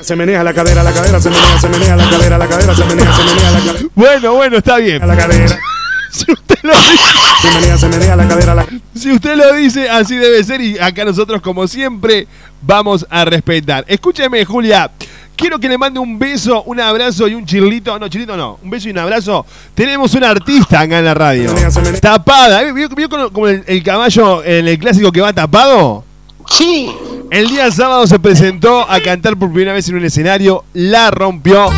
[0.00, 2.84] Se menea la cadera, la cadera, se menea, se menea la cadera, la cadera, se
[2.84, 3.88] menea, se menea la cadera.
[3.94, 5.06] Bueno, bueno, está bien.
[5.06, 5.58] La cadera.
[6.08, 7.04] Si usted lo dice,
[7.42, 10.78] Se menea, se menea la cadera, la si usted lo dice, así debe ser y
[10.78, 12.26] acá nosotros como siempre
[12.62, 13.84] vamos a respetar.
[13.86, 14.90] Escúcheme, Julia.
[15.36, 17.98] Quiero que le mande un beso, un abrazo y un chirlito.
[17.98, 18.58] No, chirlito no.
[18.62, 19.44] Un beso y un abrazo.
[19.74, 21.54] Tenemos una artista acá en la radio.
[22.00, 22.62] Tapada.
[22.72, 22.88] ¿Vio,
[23.32, 26.04] como el, el caballo en el clásico que va tapado?
[26.48, 26.90] Sí.
[27.30, 30.64] El día sábado se presentó a cantar por primera vez en un escenario.
[30.72, 31.68] La rompió.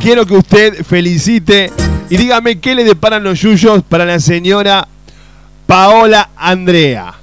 [0.00, 1.72] Quiero que usted felicite
[2.08, 4.86] y dígame qué le deparan los yuyos para la señora
[5.66, 7.14] Paola Andrea.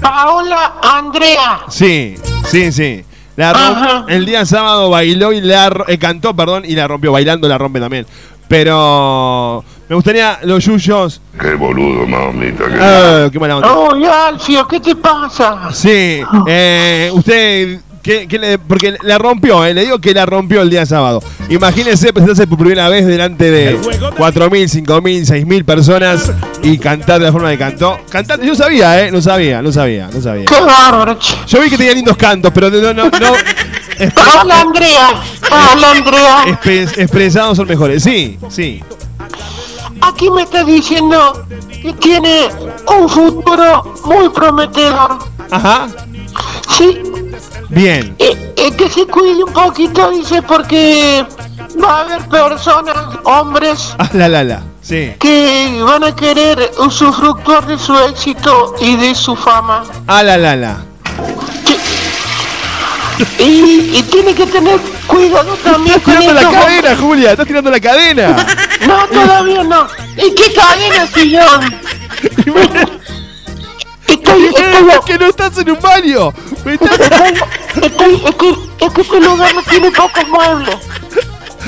[0.00, 1.60] Paola Andrea.
[1.68, 2.14] Sí,
[2.50, 3.04] sí, sí.
[3.38, 7.12] La el día sábado bailó y la eh, cantó, perdón, y la rompió.
[7.12, 8.04] Bailando la rompe también.
[8.48, 11.20] Pero me gustaría los yuyos.
[11.40, 12.64] Qué boludo, mamita.
[12.66, 13.76] Qué Ah, qué mala onda.
[13.76, 15.68] Oye, Alfio, ¿qué te pasa?
[15.72, 20.62] Sí, eh, usted, ¿qué, qué le- porque la rompió, eh, le digo que la rompió
[20.62, 21.22] el día sábado.
[21.50, 26.32] Imagínese presentarse por primera vez delante de 4.000, 5.000, 6.000 personas
[26.62, 27.98] y cantar de la forma que cantó.
[28.08, 29.10] Cantante, yo sabía, ¿eh?
[29.12, 30.46] No sabía, no sabía, no sabía.
[30.46, 31.18] Qué bárbaro.
[31.46, 33.32] Yo vi que tenía lindos cantos, pero no, no, no.
[34.14, 35.08] Paola Andrea.
[35.50, 36.58] Paola Andrea.
[36.96, 38.02] Expresados son mejores.
[38.02, 38.82] Sí, sí.
[40.00, 41.44] Aquí me está diciendo
[41.82, 42.48] que tiene
[42.98, 45.18] un futuro muy prometedor.
[45.50, 45.88] Ajá.
[46.76, 47.02] Sí.
[47.70, 48.14] Bien.
[48.18, 51.24] Eh, eh, que se cuide un poquito, dice, porque
[51.82, 54.62] va a haber personas, hombres, Ah, la, la, la.
[54.80, 55.12] Sí.
[55.20, 59.84] que van a querer usufructuar de su éxito y de su fama.
[60.06, 60.76] Ah, la, la, la.
[63.38, 66.52] Y, y tiene que tener cuidado también Estás tirando la esto.
[66.52, 68.46] cadena, Julia, estás tirando la cadena.
[68.86, 69.86] No, todavía no.
[70.16, 71.74] ¿Y qué cadena, sillón?
[74.08, 76.32] Estoy, estoy, Es que no estás en un baño.
[76.64, 76.78] Estoy,
[78.98, 80.76] este lugar no tiene pocos muebles.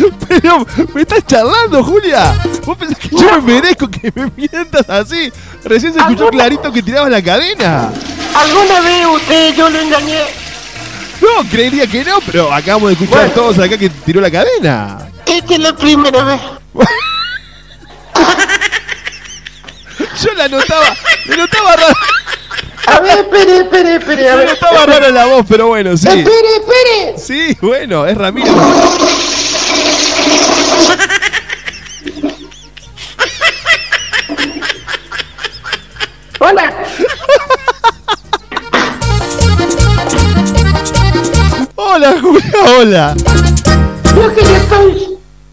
[0.28, 2.34] Pero me estás charlando, Julia.
[2.64, 5.32] Vos pensás que yo me merezco que me mientas así.
[5.64, 7.92] Recién se escuchó clarito que tirabas la cadena.
[8.34, 10.22] ¿Alguna vez usted yo lo engañé?
[11.20, 15.10] No, creería que no, pero acabamos de escuchar todos acá que tiró la cadena.
[15.26, 16.40] Esta es la primera vez.
[20.22, 21.94] Yo la notaba, le notaba rara.
[22.90, 24.28] A ver, espere, espere, espere.
[24.30, 24.48] A ver.
[24.48, 26.08] notaba rara la voz, pero bueno, sí.
[26.08, 27.18] Espere, espere.
[27.18, 28.52] Sí, bueno, es Ramiro.
[36.40, 36.72] Hola.
[41.76, 43.14] Hola, Julia, hola.
[44.16, 45.09] Yo que yo estoy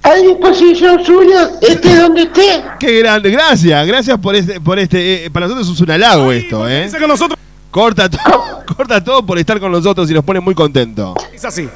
[0.07, 2.63] a disposición suya, esté donde esté.
[2.79, 6.67] Qué grande, gracias, gracias por este, por este, eh, para nosotros es un halago esto,
[6.67, 6.83] eh.
[6.85, 7.37] Dice que nosotros.
[7.69, 11.15] Corta todo, corta todo por estar con nosotros y nos pone muy contentos.
[11.33, 11.69] Es así.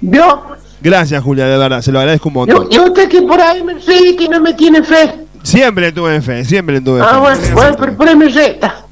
[0.00, 2.68] Yo, Gracias, Julia, de verdad, se lo agradezco un montón.
[2.68, 5.14] yo usted que por ahí me sigue que no me tiene fe.
[5.42, 7.06] Siempre le tuve fe, siempre le tuve fe.
[7.08, 8.84] Ah, bueno, bueno, pero poneme receta.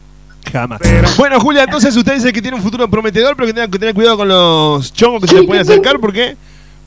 [0.52, 0.80] Jamás.
[1.16, 3.94] Bueno, Julia, entonces usted dice que tiene un futuro prometedor, pero que tenga que tener
[3.94, 6.36] cuidado con los chongos que se le pueden acercar porque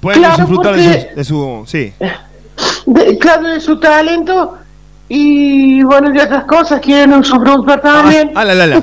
[0.04, 1.94] pueden Claro, disfrutar de, su, de su- Sí.
[2.86, 4.58] De, claro, de su talento
[5.10, 8.32] y bueno, de otras cosas quieren usufructuar también.
[8.36, 8.82] Ah, la, la, la.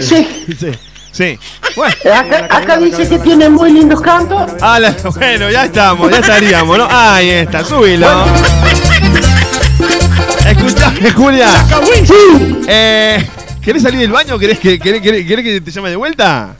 [0.00, 0.28] Sí.
[0.58, 0.70] Sí.
[1.10, 1.38] Sí.
[1.76, 1.94] Bueno.
[2.14, 4.50] Acá, acá dice que tiene muy lindos cantos.
[4.60, 6.86] Ah, la- bueno, ya estamos, ya estaríamos, ¿no?
[6.90, 8.06] Ahí está, súbilo.
[10.46, 11.48] Escuchame, Julia.
[12.66, 13.26] Eh,
[13.62, 14.38] ¿Querés salir del baño?
[14.38, 16.54] ¿Querés que, querés, querés- querés que te llame de vuelta?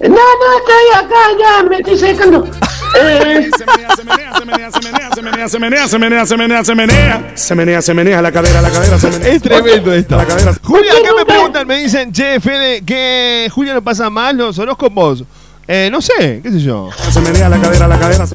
[0.00, 0.14] No, no,
[0.58, 2.48] estoy acá, ya me estoy secando.
[2.94, 6.64] Eh, Se menea, se menea, se menea, se menea, se menea, se menea, se menea,
[6.64, 9.28] se menea, se menea, se menea la cadera, la cadera, se menea.
[9.32, 10.16] Es tremendo esto.
[10.16, 10.54] La cadera.
[10.62, 15.24] Julia, acá me preguntan, me dicen, che, Fede, ¿qué Julia no pasa mal los horóscopos?
[15.66, 16.88] Eh, no sé, qué sé yo.
[17.10, 18.26] Se menea la cadera, la cadera.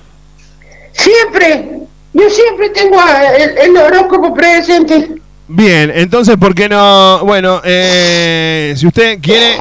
[0.91, 1.80] siempre,
[2.14, 2.97] yo siempre tengo
[3.38, 5.22] el, el horóscopo presente.
[5.46, 7.20] Bien, entonces, ¿por qué no?
[7.26, 9.58] Bueno, eh, si usted quiere,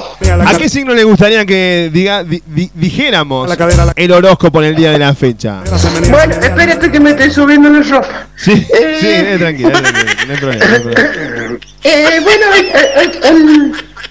[0.47, 3.51] ¿a qué signo le gustaría que diga, di- di- dijéramos
[3.97, 5.63] el horóscopo en el día de la fecha?
[6.09, 8.29] Bueno, espérate que me estoy subiendo la ropa.
[8.37, 11.59] Sí, sí, eh, tranquila, eh, tranquila, no hay problema, no hay problema.
[11.85, 12.47] Eh, bueno,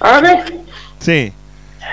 [0.02, 0.38] a ver,
[1.00, 1.32] Sí.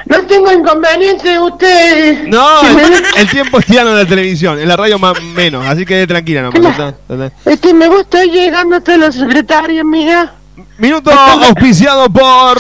[0.07, 2.25] No tengo inconveniente, usted...
[2.29, 5.21] No, si me- el, el tiempo es tirano en la televisión, en la radio más
[5.23, 6.61] menos, así que tranquila nomás.
[6.61, 6.95] Claro.
[7.09, 7.27] ¿está?
[7.27, 7.51] ¿está?
[7.51, 10.33] Este, me gusta llegando hasta la secretaria mía.
[10.79, 12.59] Minuto auspiciado por.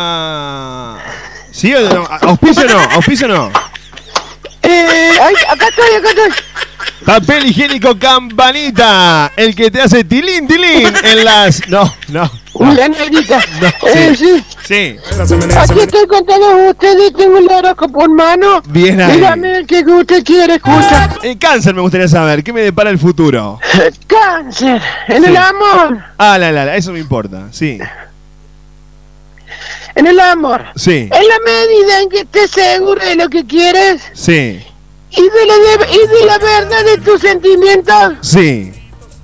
[0.00, 0.94] eh,
[1.52, 2.06] ¿Sí o no?
[2.22, 2.78] ¿Auspicio no?
[2.94, 3.48] ¿Auspicio no?
[4.62, 6.30] Eh, Eh, ay, acá estoy, acá estoy.
[7.04, 11.66] Papel higiénico campanita, el que te hace tilín, tilín en las...
[11.68, 12.30] No, no.
[12.58, 13.40] La negrita.
[13.60, 14.44] No, Eh, sí.
[14.64, 14.96] sí.
[14.96, 14.98] Sí.
[15.56, 18.62] Aquí estoy con todos ustedes, tengo el horóscopo en mano.
[18.68, 19.16] Bien ahí.
[19.16, 21.18] Dígame el que usted quiere escuchar.
[21.22, 23.58] El cáncer me gustaría saber, ¿qué me depara el futuro?
[24.06, 25.36] Cáncer, en el Sí.
[25.36, 27.78] amor, Ah, la, la, la, eso me importa, sí.
[29.94, 30.64] en el amor.
[30.76, 34.64] Sí, En la medida en que estés seguro de lo que quieres sí,
[35.10, 38.72] y de la, de- y de la verdad de tus sentimientos, sí.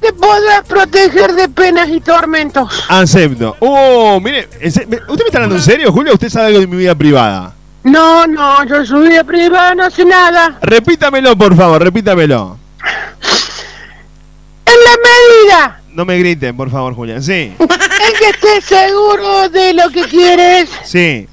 [0.01, 2.84] Te podrás proteger de penas y tormentos.
[2.88, 3.57] Acepto.
[3.61, 6.12] Oh, mire, ¿en se- me- ¿usted me está hablando en serio, Julio?
[6.14, 7.53] ¿Usted sabe algo de mi vida privada?
[7.82, 10.59] No, no, yo en su vida privada no sé nada.
[10.61, 12.59] Repítamelo, por favor, repítamelo.
[14.66, 17.22] En la medida No me griten, por favor, Julián.
[17.22, 21.26] Sí, en que estés seguro de lo que quieres sí.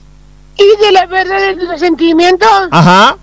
[0.57, 3.18] y de la verdad de tus sentimientos, Ajá.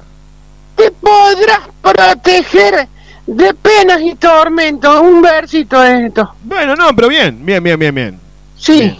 [0.76, 2.88] te podrás proteger
[3.36, 5.00] de penas y tormentos.
[5.00, 6.34] Un versito de esto.
[6.42, 8.20] Bueno, no, pero bien, bien, bien, bien, bien.
[8.58, 8.96] Sí.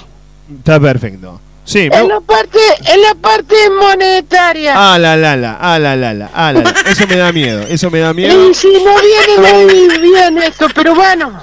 [0.58, 1.40] Está perfecto.
[1.64, 4.72] Sí, me- En la parte, en la parte monetaria.
[4.76, 6.70] Ah, la, la, la, ah, la, la, la, ah, la, la.
[6.90, 8.50] Eso me da miedo, eso me da miedo.
[8.50, 11.40] Y si no viene muy bien esto, pero bueno.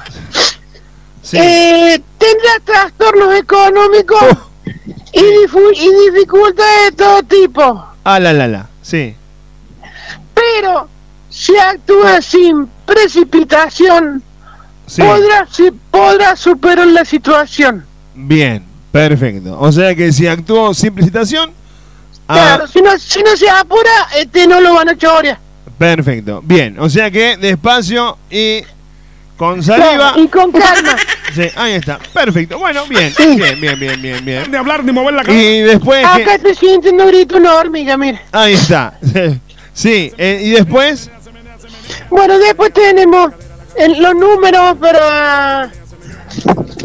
[1.21, 1.37] Sí.
[1.39, 4.49] Eh, tendrá trastornos económicos Oh.
[5.13, 7.85] y, y dificultades de todo tipo.
[8.03, 8.67] Ah, la, la, la.
[8.81, 9.15] Sí.
[10.33, 10.87] Pero
[11.29, 14.23] si actúa sin precipitación,
[14.87, 15.01] Sí.
[15.01, 17.85] podrá, si podrá superar la situación.
[18.15, 19.57] Bien, perfecto.
[19.59, 21.51] O sea que si actúo sin presentación,
[22.27, 25.39] ah, Claro, si no, si no se apura, este no lo van a chorear.
[25.77, 26.41] perfecto.
[26.43, 28.61] Bien, o sea que despacio y
[29.35, 30.13] con saliva.
[30.13, 30.95] Claro, y con calma.
[31.35, 31.99] Sí, ahí está.
[32.13, 32.57] Perfecto.
[32.57, 34.49] Bueno, bien, bien, bien, bien, bien, bien.
[34.49, 35.99] Ni hablar ni mover la Y después.
[36.15, 38.21] que- Acá te sienten grito una hormiga, mire.
[38.31, 38.97] Ahí está.
[39.73, 41.11] Sí, eh, y después.
[42.09, 43.31] Bueno, después tenemos
[43.75, 45.71] el- los números para.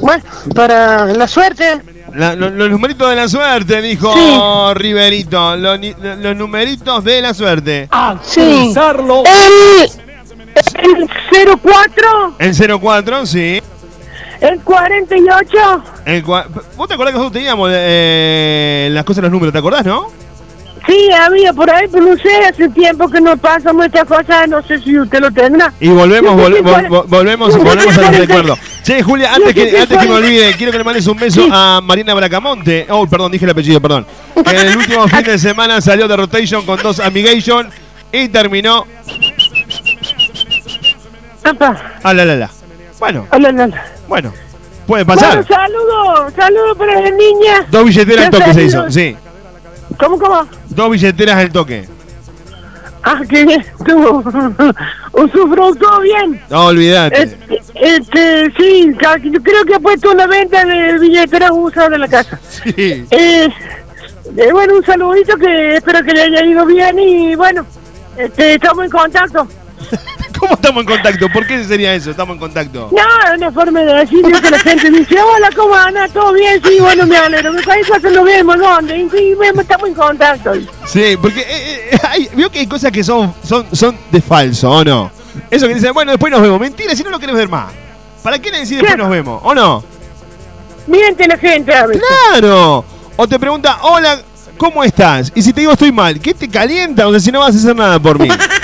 [0.01, 0.23] Bueno,
[0.55, 1.81] para la suerte.
[2.15, 4.75] la- lo- los numeritos de la suerte, dijo Sí.
[4.75, 5.57] Riverito.
[5.57, 5.79] Los,
[6.21, 7.89] los numeritos de la suerte.
[8.23, 8.73] Sí.
[9.25, 9.91] El,
[10.85, 11.09] el
[11.59, 13.63] 04, El 04, sí.
[14.41, 15.83] el 48.
[16.05, 16.47] El cua-
[16.77, 19.53] ¿Vos te acordás que nosotros teníamos eh, las cosas de los números?
[19.53, 20.09] ¿Te acordás, no?
[20.87, 24.63] Sí, había por ahí, pero no sé, hace tiempo que no pasamos estas cosas, no
[24.63, 25.73] sé si usted lo tendrá.
[25.81, 28.59] Y volvemos, vol- vol- volvemos, volvemos al recuerdo.
[28.83, 31.81] Che, Julia, antes que, antes que me olvide, quiero que le mandes un beso a
[31.83, 32.87] Marina Bracamonte.
[32.91, 34.07] Oh, perdón, dije el apellido, perdón.
[34.45, 37.71] Que el último fin de semana salió de Rotation con dos Amigation
[38.11, 38.85] y terminó.
[41.45, 42.51] Apa, Ah, la, la, la.
[42.99, 43.85] Bueno, ah, la, la, la.
[44.09, 44.33] bueno,
[44.87, 45.45] puede pasar.
[45.45, 47.67] Bueno, saludos, saludos para la niña.
[47.71, 49.17] Dos billeteras al toque se hizo, sí.
[49.99, 50.47] ¿Cómo, cómo?
[50.71, 51.87] Dos billeteras al toque.
[53.05, 53.65] Ah, que bien,
[55.13, 56.41] usufructó todo bien.
[56.49, 57.23] No, olvídate.
[57.23, 58.93] Este, este, sí,
[59.25, 62.39] yo creo que ha puesto una venta de billeteras usadas de la casa.
[62.65, 63.05] Sí.
[63.11, 63.49] Eh,
[64.37, 67.67] eh, bueno, un saludito que espero que le haya ido bien y bueno,
[68.17, 69.49] este, estamos en contacto.
[70.39, 71.29] ¿Cómo estamos en contacto?
[71.29, 72.11] ¿Por qué sería eso?
[72.11, 72.91] Estamos en contacto.
[72.91, 76.09] No, es una forma de decir que la gente dice, hola, ¿cómo anda?
[76.09, 76.61] ¿Todo bien?
[76.65, 77.53] Sí, bueno, me alegro.
[77.53, 78.99] Me parece que lo vemos, ¿dónde?
[78.99, 80.53] Y sí, estamos en contacto.
[80.87, 84.71] Sí, porque eh, eh, hay, veo que hay cosas que son, son, son de falso,
[84.71, 85.11] ¿o no?
[85.51, 86.61] Eso que dicen, bueno, después nos vemos.
[86.61, 87.73] Mentira, si no lo querés ver más.
[88.23, 89.41] ¿Para qué le decís después nos vemos?
[89.45, 89.85] ¿O no?
[90.87, 92.03] Miente la gente a veces.
[92.31, 92.85] ¡Claro!
[93.17, 94.21] O te pregunta, hola,
[94.57, 95.31] ¿cómo estás?
[95.35, 97.07] Y si te digo estoy mal, ¿qué te calienta?
[97.07, 98.29] O sea, si no vas a hacer nada por mí.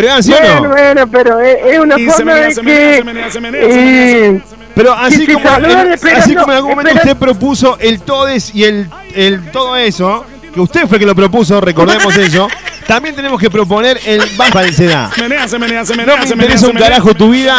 [0.00, 0.68] Pero así o bueno, no?
[0.68, 4.40] bueno, pero es, una Y forma de que...
[4.76, 8.62] Pero así como, saludan en, así como en algún momento usted propuso el todes y
[8.62, 10.24] el, el todo eso,
[10.54, 12.46] que usted fue el que lo propuso, recordemos eso,
[12.86, 15.10] también tenemos que proponer el más falsedad.
[15.18, 17.56] No me interesa un carajo tu vida,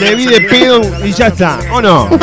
[0.00, 2.10] te vi de pedo y ya está, ¿o no?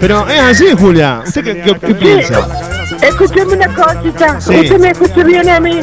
[0.00, 1.22] Pero es así, Julia.
[1.26, 2.46] ¿Usted qué, qué- qué piensa?
[3.00, 4.40] Escúcheme una cosita.
[4.40, 4.56] Sí.
[4.56, 5.80] Usted me escucha bien a mí.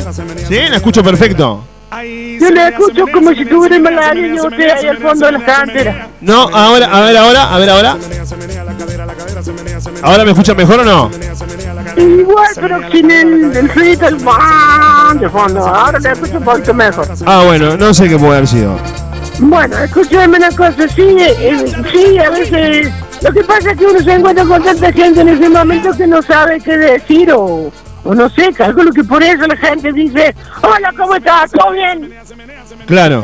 [0.48, 0.60] ¿Sí?
[0.70, 1.64] ¿La escucho perfecto?
[1.92, 6.08] Yo le escucho como si tuviera malaria y usted ahí al fondo de la cantera.
[6.22, 7.98] No, ahora, a ver ahora, a ver ahora.
[10.02, 11.12] ¿Ahora me escuchan mejor o no?
[11.98, 15.68] Igual, pero sin el, el ruido bam de fondo.
[15.68, 17.08] Ahora le escucho un poquito mejor.
[17.26, 18.78] Ah, bueno, no sé qué puede haber sido.
[19.40, 20.88] Bueno, escúchame una cosa.
[20.88, 22.90] Sí, eh, sí, a veces...
[23.22, 26.08] Lo que pasa es que uno se encuentra con tanta gente en ese momento que
[26.08, 27.72] no sabe qué decir o...
[28.04, 31.52] O no sé, calculo que por eso la gente dice, hola, ¿cómo estás?
[31.52, 32.12] ¿Todo bien?
[32.88, 33.22] Claro.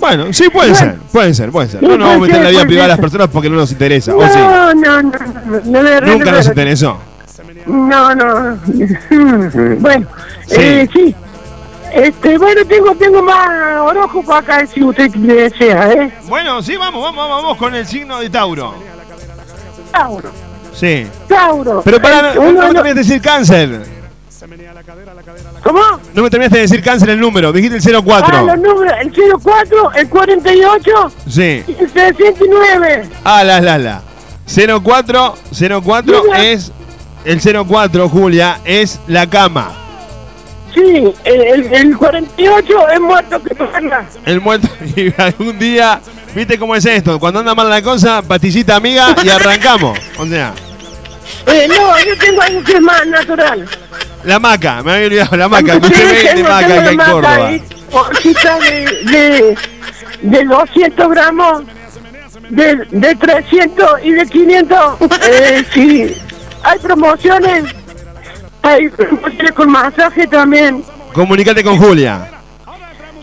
[0.00, 1.82] Bueno, sí, puede ser, puede ser, puede ser.
[1.84, 3.70] No nos vamos a meter en la vida privada de las personas porque no nos
[3.70, 4.36] interesa, ¿o sí?
[4.36, 6.50] No, no, no, no, no, no, no, Nunca no, nos no.
[6.50, 6.98] interesó.
[7.66, 8.58] No, no.
[9.78, 10.06] Bueno,
[10.46, 10.56] Sí.
[10.58, 11.14] eh, sí.
[11.94, 16.12] Este, bueno, tengo, tengo más orojo para acá si usted desea, ¿eh?
[16.28, 18.74] Bueno, sí, vamos, vamos, vamos con el signo de Tauro.
[19.90, 20.30] Tauro.
[20.74, 21.06] Sí.
[21.28, 21.82] Tauro.
[21.84, 23.80] Pero para, no, uno no me terminaste de decir cáncer.
[25.62, 25.80] ¿Cómo?
[26.14, 28.36] No me terminaste de decir cáncer el número, dijiste el 04.
[28.38, 29.12] Ah, los números, el
[29.42, 31.64] 04, el 48 Sí.
[31.66, 33.08] y el 69.
[33.24, 34.02] Ah, la, la, la.
[34.46, 35.34] 04,
[35.82, 36.44] 04 Mira.
[36.44, 36.72] es.
[37.24, 39.72] El 04, Julia, es la cama.
[40.72, 44.04] Sí, el, el, el 48 es muerto que parla.
[44.24, 44.68] El muerto.
[44.96, 46.00] Y algún día,
[46.34, 47.18] ¿viste cómo es esto?
[47.18, 49.98] Cuando anda mal la cosa, pastillita amiga y arrancamos.
[50.18, 50.52] O sea,
[51.46, 53.66] Eh, no, yo tengo algo que es más natural.
[54.24, 55.74] la maca, me había olvidado la maca.
[55.78, 55.88] Vende
[56.34, 57.50] tengo- maca acá en Córdoba.
[58.60, 59.56] de, de,
[60.22, 61.62] de 200 gramos,
[62.50, 64.78] de, de 300 y de 500.
[65.22, 66.14] Eh, sí,
[66.62, 67.64] hay promociones.
[68.62, 70.84] Hay promociones con masaje también.
[71.14, 72.28] Comunicate con Julia.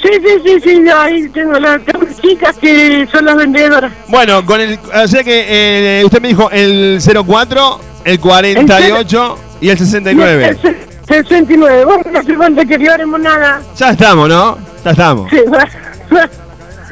[0.01, 3.91] Sí, sí, sí, sí, ahí tengo tengo chicas que son las vendedoras.
[4.07, 4.79] Bueno, con el.
[5.03, 5.45] O sea que
[5.99, 10.47] eh, usted me dijo el 04, el 48 y el 69.
[10.49, 12.77] El se- 69, bueno, no hace falta que
[13.19, 13.61] nada.
[13.77, 14.57] Ya estamos, ¿no?
[14.83, 15.29] Ya estamos.
[15.29, 16.29] Sí, va-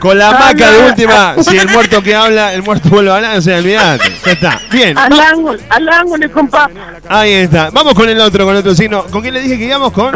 [0.04, 3.16] Con la Ah, maca de última, si el muerto que habla, el muerto vuelve a
[3.16, 4.04] hablar, o sea, olvídate.
[4.26, 4.60] Ya está.
[4.70, 4.97] Bien.
[4.97, 6.72] al ángulo, al ángulo con papa.
[7.08, 7.70] Ahí está.
[7.72, 9.06] Vamos con el otro, con el otro signo.
[9.06, 9.93] ¿Con quién le dije que íbamos?
[9.93, 10.12] ¿Con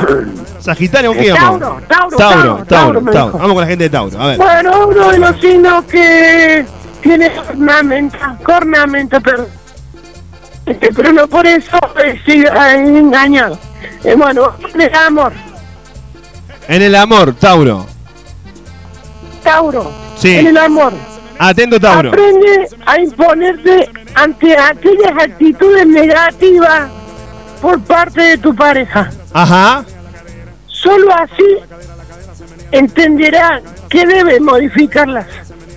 [0.60, 1.12] Sagitario?
[1.12, 1.60] ¿Con quién íbamos?
[1.88, 3.38] Tauro, Tauro, Tauro, Tauro.
[3.38, 4.22] Vamos con la gente de Tauro.
[4.22, 4.38] A ver.
[4.38, 6.66] Bueno, uno de los signos que
[7.02, 9.48] tiene cornamenta, cornamenta, perdón.
[10.66, 13.58] Este, pero no por eso eh, sigue eh, engañado.
[14.04, 15.32] Eh, bueno, el amor,
[16.68, 17.86] En el amor, Tauro.
[19.52, 20.36] Tauro, Sí.
[20.36, 20.92] en el amor.
[21.40, 22.10] Atento, Tauro.
[22.10, 26.90] Aprende a imponerte ante aquellas actitudes negativas
[27.62, 29.10] por parte de tu pareja.
[29.34, 29.86] Ajá.
[30.68, 31.58] Solo así
[32.72, 35.26] entenderá que debe modificarlas.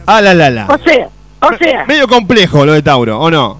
[0.07, 0.67] Ah, la, la, la.
[0.67, 1.09] O sea,
[1.43, 3.60] o sea, Medio complejo lo de Tauro, ¿o no?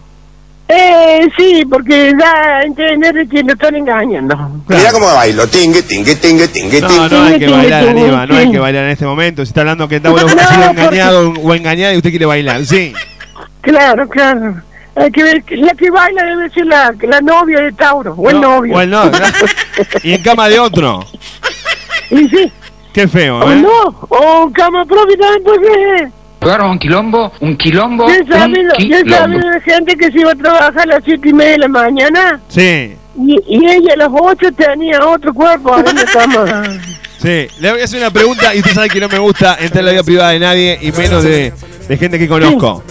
[0.73, 4.37] Eh, sí, porque da a entender que lo están engañando.
[4.69, 7.09] Mira cómo bailo, tingue, tingue, tingue, tingue, No, tingue.
[7.11, 9.45] no hay que bailar, Aníbal, no hay que bailar en este momento.
[9.45, 12.27] Si está hablando que Tauro No, ha sido porque- engañado o engañada y usted quiere
[12.27, 12.93] bailar, sí.
[13.63, 14.55] Claro, claro.
[14.97, 18.41] Hay que ver, la que baila debe ser la, la novia de Tauro, o el
[18.41, 18.77] No, novio.
[18.77, 19.33] O el no, ¿verdad?
[20.03, 21.05] Y en cama de otro.
[22.11, 22.53] Y sí,
[22.93, 23.57] Qué feo, o ¿eh?
[23.57, 25.99] no, o cama propia también.
[25.99, 26.13] Claro,
[26.43, 29.11] un quilombo, un quilombo, quilombo.
[29.15, 31.69] sabido de gente que se iba a trabajar a las siete y media de la
[31.69, 36.63] mañana Sí, y, y ella a las ocho tenía otro cuerpo en la cama.
[37.19, 37.47] sí.
[37.59, 39.87] Le voy a hacer una pregunta y usted sabe que no me gusta entrar en
[39.87, 41.53] la vida privada de nadie y menos de,
[41.89, 42.83] de gente que conozco.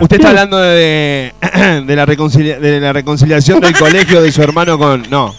[0.00, 1.32] Usted está hablando de,
[1.86, 5.02] de, la reconcilia- de la reconciliación del colegio de su hermano con...
[5.10, 5.34] No.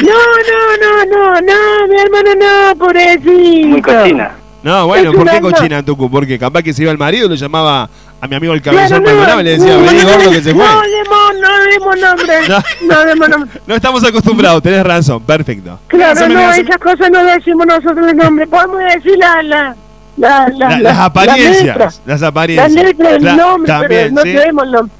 [0.00, 3.68] No, no, no, no, no, mi hermano no, pobrecito.
[3.68, 4.32] Muy cochina.
[4.64, 6.10] No, bueno, ¿por qué cochina Tucu?
[6.10, 7.88] Porque capaz que se iba el marido, lo llamaba
[8.20, 10.30] a mi amigo el Claro, cabezón no, Maldonado y le decía, no, vení no, gordo
[10.30, 10.64] que se fue.
[10.64, 12.48] No demos, no demos nombre.
[12.48, 12.62] No.
[12.94, 13.60] No demos nombre.
[13.66, 15.78] No estamos acostumbrados, tenés razón, perfecto.
[15.88, 18.46] Claro, no, esas cosas no decimos nosotros el nombre.
[18.46, 19.76] Podemos decir la, la,
[20.16, 21.90] la, la, La- la- las la apariencias, letra.
[22.06, 22.72] las La apariencias.
[22.84, 24.32] letra del Cla- nombre, también, pero no sí.
[24.32, 24.94] tenemos el nombre.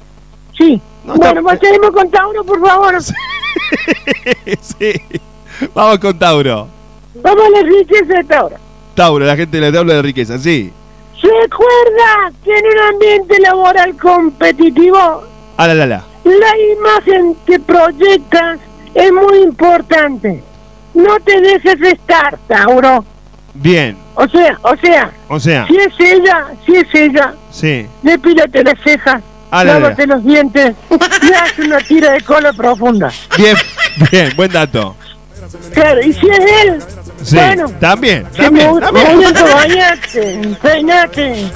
[0.57, 0.81] Sí.
[1.05, 1.59] bueno, pues
[1.91, 2.95] con Tauro, por favor.
[4.61, 4.93] sí.
[5.73, 6.67] Vamos con Tauro.
[7.23, 8.55] Vamos a la riqueza de Tauro.
[8.95, 10.71] Tauro, la gente de Tauro de riqueza, sí.
[11.21, 15.23] Recuerda que en un ambiente laboral competitivo,
[15.57, 16.03] Ah, la, la, la.
[16.23, 18.59] la imagen que proyectas
[18.93, 20.43] es muy importante.
[20.93, 23.03] No te dejes estar, Tauro.
[23.53, 27.85] Bien, O sea, o sea, o sea, si es ella, si es ella, sí.
[28.01, 29.21] depílate las cejas,
[29.51, 29.79] Ah, la, la.
[29.79, 33.09] lávate los dientes y haz una tira de cola profunda.
[33.37, 33.55] Bien,
[34.11, 34.95] bien, buen dato.
[35.73, 36.83] Claro, y si es él,
[37.25, 39.15] Sí, bueno, también, también, mu- también.
[39.17, 41.51] muñeco, bañate, peinate,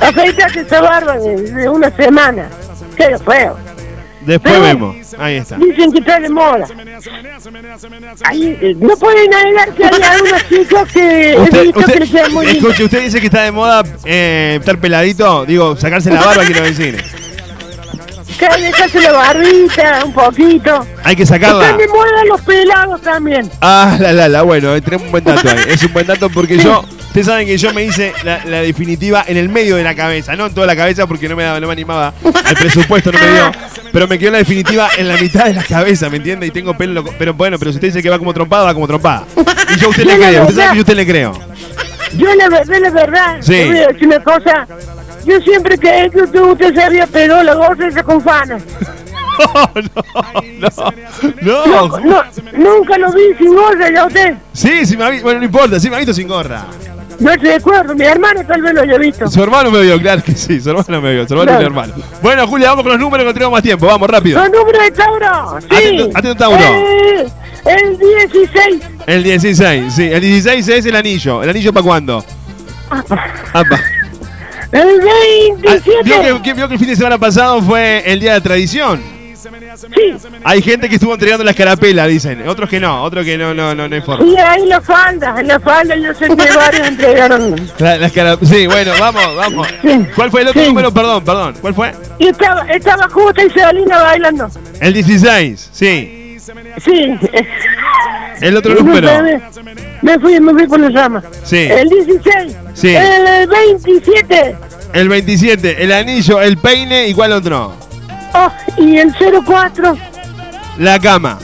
[0.00, 2.48] afeitate esa barba de, de una semana.
[2.96, 3.56] Qué feo.
[4.20, 4.96] Después Pero- vemos.
[5.18, 5.56] Ahí está.
[5.56, 6.66] Dicen que está de moda.
[8.24, 12.32] Ahí, no pueden negar que hay algunos chicos que Usted, visto que usted, le quedan
[12.32, 12.56] muy bien.
[12.56, 16.62] escuche, usted dice que está de moda eh, estar peladito, digo, sacarse la barba, quiero
[16.64, 17.02] decir.
[18.38, 20.86] Que dejarse la barbita un poquito.
[21.04, 21.62] Hay que sacarla.
[21.64, 23.50] Están de moda los pelados también.
[23.60, 25.56] Ah, la, la, la, bueno, tenemos un buen dato ahí.
[25.68, 29.24] Es un buen dato porque yo, ustedes saben que yo me hice la, la definitiva
[29.26, 31.60] en el medio de la cabeza, no en toda la cabeza porque no me, daba-
[31.60, 32.12] no me animaba,
[32.44, 33.52] al presupuesto no me dio,
[33.92, 36.46] pero me quedó la definitiva en la mitad de la cabeza, ¿me entiende?
[36.46, 38.74] Y tengo pelo, loco- pero bueno, pero si usted dice que va como trompada, va
[38.74, 39.24] como trompada.
[39.74, 41.38] Y yo a usted le No, creo, usted sabe que yo a usted le creo.
[42.16, 43.52] Yo la la verdad, Sí.
[43.52, 44.66] te voy a decir una cosa.
[45.26, 48.58] Yo siempre creí que usted, usted se había pegado la goza esa con fana.
[50.60, 50.68] No,
[51.42, 52.22] No, no,
[52.52, 54.34] nunca lo vi sin gorra ya usted.
[54.52, 55.24] Sí, sí me ha visto.
[55.24, 56.64] Bueno, no importa, sí me ha visto sin gorra.
[57.20, 59.28] No de acuerdo, mi hermano tal vez lo haya visto.
[59.30, 61.52] Su hermano me vio, claro que sí, su hermano me vio, su hermano Claro.
[61.52, 61.94] es mi hermano.
[62.22, 64.40] Bueno, Julia, vamos con los números que no tenemos más tiempo, vamos rápido.
[64.40, 65.66] Los números de Tauro, sí.
[65.70, 66.58] Atento- atento, Tauro.
[66.64, 67.26] Eh,
[67.66, 68.82] el 16.
[69.06, 71.42] El 16, sí, el 16 es el anillo.
[71.42, 72.24] ¿El anillo para cuándo?
[73.52, 73.80] Apa.
[74.74, 76.02] El Ah, 27.
[76.04, 78.42] ¿Vio que, que- vio que el fin de semana pasado fue el día de la
[78.42, 79.00] tradición?
[79.94, 80.14] Sí.
[80.44, 82.48] Hay gente que estuvo entregando la escarapela, dicen.
[82.48, 84.24] Otros que no, otros que no, no, no, no hay forma.
[84.24, 87.54] Y ahí la falda, en la falda yo sé que varios entregaron.
[87.78, 88.08] La,
[88.42, 89.68] Sí, bueno, vamos, vamos.
[90.16, 90.92] ¿Cuál fue el otro número?
[90.92, 91.54] Perdón, perdón.
[91.60, 91.92] ¿Cuál fue?
[92.18, 94.48] Y estaba, estaba justo y Sedalina bailando.
[94.80, 96.38] El 16, sí.
[96.82, 97.14] Sí.
[98.44, 99.08] El otro número.
[100.02, 101.22] Me, fui, me fui por la llama.
[101.44, 101.66] Sí.
[101.70, 102.56] El 16.
[102.74, 102.94] Sí.
[102.94, 104.56] El 27.
[104.92, 107.72] El 27, el anillo, el peine y cuál otro.
[108.34, 109.96] Oh, y el 04.
[110.78, 111.38] La cama.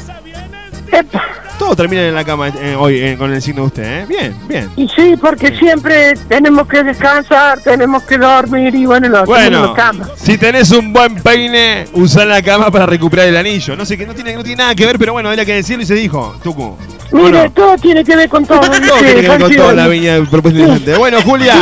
[0.93, 1.40] Epa.
[1.61, 4.07] Todo termina en la cama eh, hoy eh, con el signo de usted, ¿eh?
[4.09, 4.71] Bien, bien.
[4.77, 9.51] Y sí, porque siempre tenemos que descansar, tenemos que dormir y bueno, lo hacemos en
[9.51, 10.09] Bueno, la cama.
[10.17, 13.77] si tenés un buen peine, usa la cama para recuperar el anillo.
[13.77, 15.83] No sé que no tiene, no tiene nada que ver, pero bueno, era que decirlo
[15.83, 16.79] y se dijo, Tucu.
[17.13, 18.61] Mire, todo tiene que ver con todo.
[18.61, 20.97] Todo tiene que ver con toda la viña de propuesta inteligente.
[20.97, 21.55] Bueno, Julia,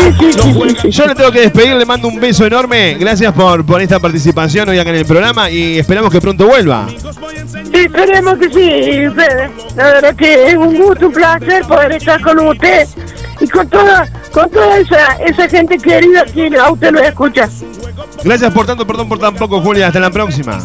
[0.91, 2.97] yo le tengo que despedir, le mando un beso enorme.
[3.01, 6.87] Gracias por, por esta participación hoy acá en el programa y esperamos que pronto vuelva.
[6.89, 9.51] Sí, esperemos que sí, Fede.
[9.89, 12.87] La verdad que es un gusto, un placer poder estar con usted
[13.41, 17.49] y con toda, con toda esa, esa gente querida que a usted lo escucha.
[18.23, 19.87] Gracias por tanto, perdón por tan poco, Julia.
[19.87, 20.59] Hasta la próxima.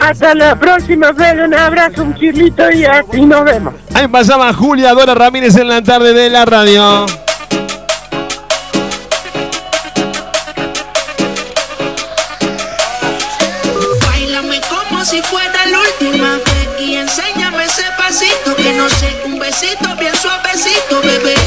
[0.00, 1.46] Hasta la próxima, Fede.
[1.46, 2.84] Un abrazo, un chirlito y,
[3.16, 3.72] y nos vemos.
[3.94, 7.06] Ahí pasaba Julia Dora Ramírez en la tarde de la radio.
[19.50, 21.39] Besito bien suavecito, bebé.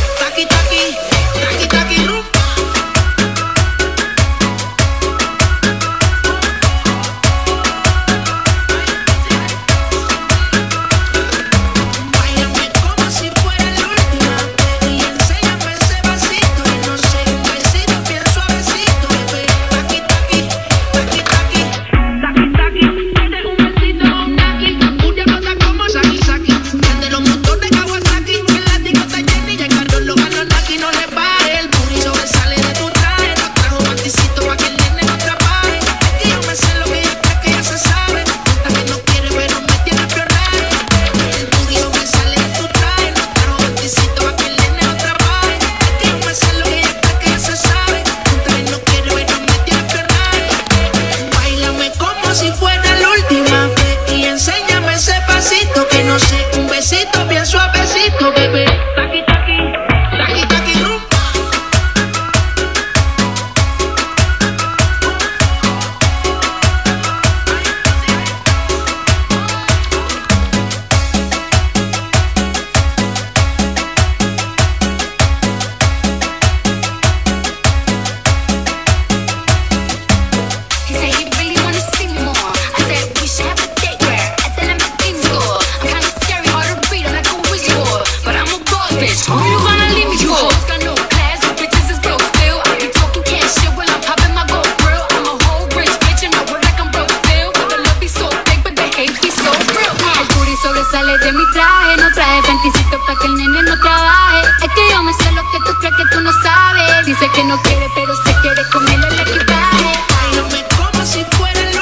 [101.23, 104.41] De mi traje, no trae panticito pa' que el nene no trabaje.
[104.61, 107.05] Es que yo me sé lo que tú crees que tú no sabes.
[107.05, 109.99] Dice que no quiere, pero se quiere comerle el equipaje.
[110.09, 111.72] Báilame como si fuera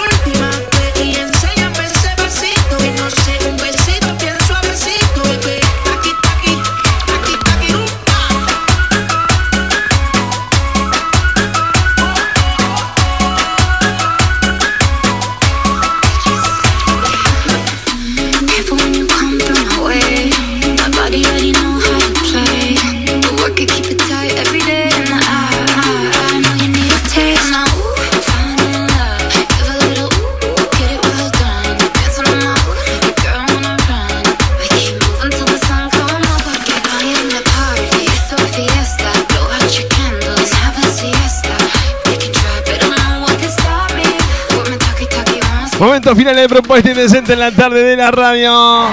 [45.81, 48.85] talkie wants Momento final de propuesta indecente en la tarde de la radio.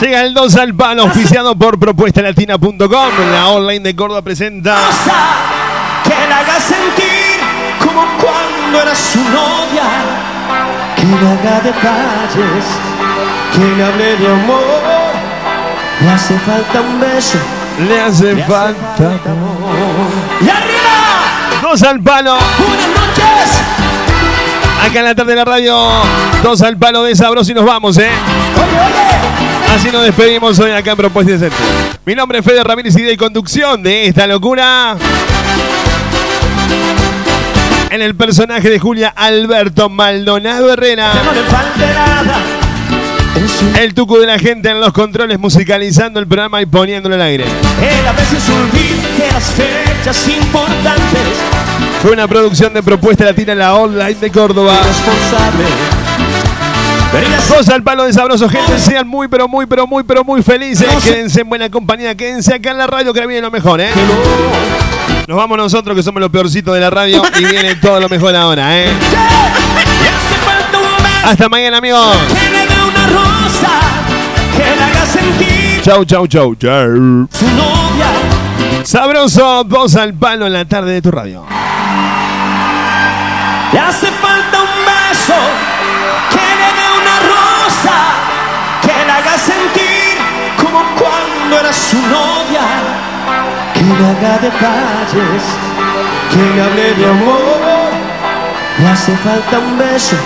[0.00, 3.10] Llega el 2 al palo, auspiciado por propuestalatina.com.
[3.32, 4.76] La online de Córdoba presenta.
[6.04, 7.40] Que la haga sentir
[7.78, 9.82] como cuando era su novia.
[10.96, 12.64] que le haga detalles,
[13.52, 14.60] que le hable de amor.
[16.02, 17.38] Le hace falta un beso.
[17.88, 19.12] Le hace falta.
[20.40, 21.60] ¡Y arriba!
[21.62, 22.36] Dos al palo.
[22.58, 23.79] Buenas noches.
[24.80, 25.76] Acá en la tarde de la radio,
[26.42, 28.08] dos al palo de sabroso y nos vamos, ¿eh?
[29.74, 31.56] Así nos despedimos hoy acá en Propuesta Decente.
[32.06, 34.96] Mi nombre es Fede Ramírez y de conducción de esta locura.
[37.90, 41.12] En el personaje de Julia Alberto Maldonado Herrera.
[43.78, 47.44] El tuco de la gente en los controles musicalizando el programa y poniéndolo al aire.
[47.44, 51.59] A veces olvida las fechas importantes.
[52.02, 54.78] Fue una producción de Propuesta Latina la online de Córdoba.
[57.48, 58.78] Dos al palo de sabroso, gente.
[58.78, 60.88] Sean muy, pero muy, pero muy, pero muy felices.
[61.02, 62.14] Quédense en buena compañía.
[62.14, 63.90] Quédense acá en la radio que viene lo mejor, ¿eh?
[65.28, 68.34] Nos vamos nosotros que somos los peorcitos de la radio y viene todo lo mejor
[68.34, 68.88] ahora, ¿eh?
[71.22, 72.16] Hasta mañana, amigos.
[75.82, 77.28] Chau, chau, chau, chau.
[78.84, 81.44] Sabroso, dos al palo en la tarde de tu radio.
[83.72, 85.38] Le hace falta un beso.
[86.30, 87.98] Que le dé una rosa.
[88.82, 90.18] Que le haga sentir
[90.60, 92.66] como cuando era su novia.
[93.74, 95.42] Que le haga detalles.
[96.30, 97.90] Que le hable de amor.
[98.78, 100.16] Le hace falta un beso.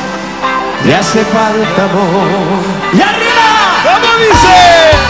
[0.84, 2.62] Le hace falta amor.
[2.92, 3.48] ¡Y arriba!
[3.84, 4.54] ¿Cómo dice?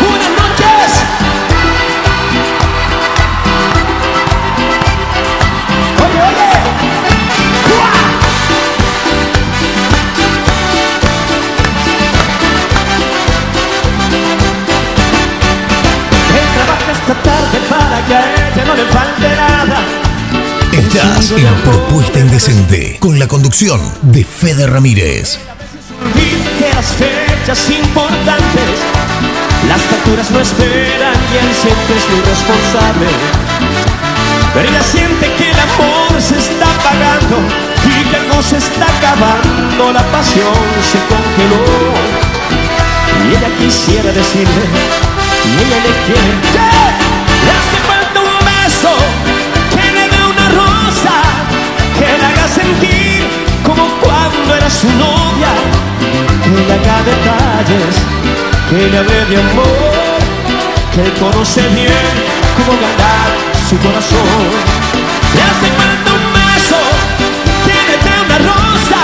[0.01, 1.05] Buenas noches.
[6.05, 6.94] Oye, oye.
[17.07, 19.83] Esta tarde para que a ella no le falte nada.
[20.73, 25.39] Estás en Propuesta Indecente con la conducción de Fede Ramírez.
[26.15, 28.71] que las fechas importantes,
[29.69, 33.07] las facturas no esperan y él siempre es muy responsable.
[34.55, 37.37] Pero ella siente que el amor se está apagando
[37.85, 40.57] y que algo se está acabando, la pasión
[40.91, 41.65] se congeló.
[43.29, 45.24] Y ella quisiera decirle,
[45.63, 46.35] ella le quiere,
[47.45, 48.93] le hace falta un beso,
[49.75, 51.17] que le dé una rosa,
[51.99, 53.25] que le haga sentir
[53.63, 55.53] como cuando era su novia
[56.45, 57.97] que le haga detalles,
[58.69, 60.19] que le hable de amor,
[60.95, 62.13] que conoce bien
[62.57, 63.29] cómo ganar
[63.69, 64.45] su corazón.
[65.35, 66.81] Le hace falta un beso,
[67.65, 69.03] que le una rosa,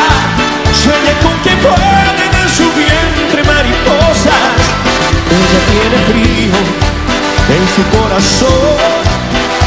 [0.82, 4.60] sueñe con que pueden en su vientre mariposas.
[5.38, 8.48] Ella tiene frío en su corazón,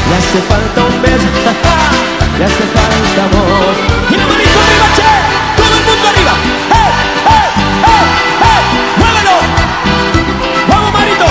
[0.09, 1.27] le hace falta un beso,
[2.39, 3.75] le hace falta amor.
[4.09, 5.11] Y la manito arriba, che,
[5.55, 6.33] todo el mundo arriba.
[6.71, 6.91] ¡Hey,
[7.27, 7.47] hey,
[7.85, 8.05] hey,
[8.41, 8.61] hey!
[8.97, 9.35] ¡Muévelo!
[10.67, 11.25] ¡Vamos, Marito!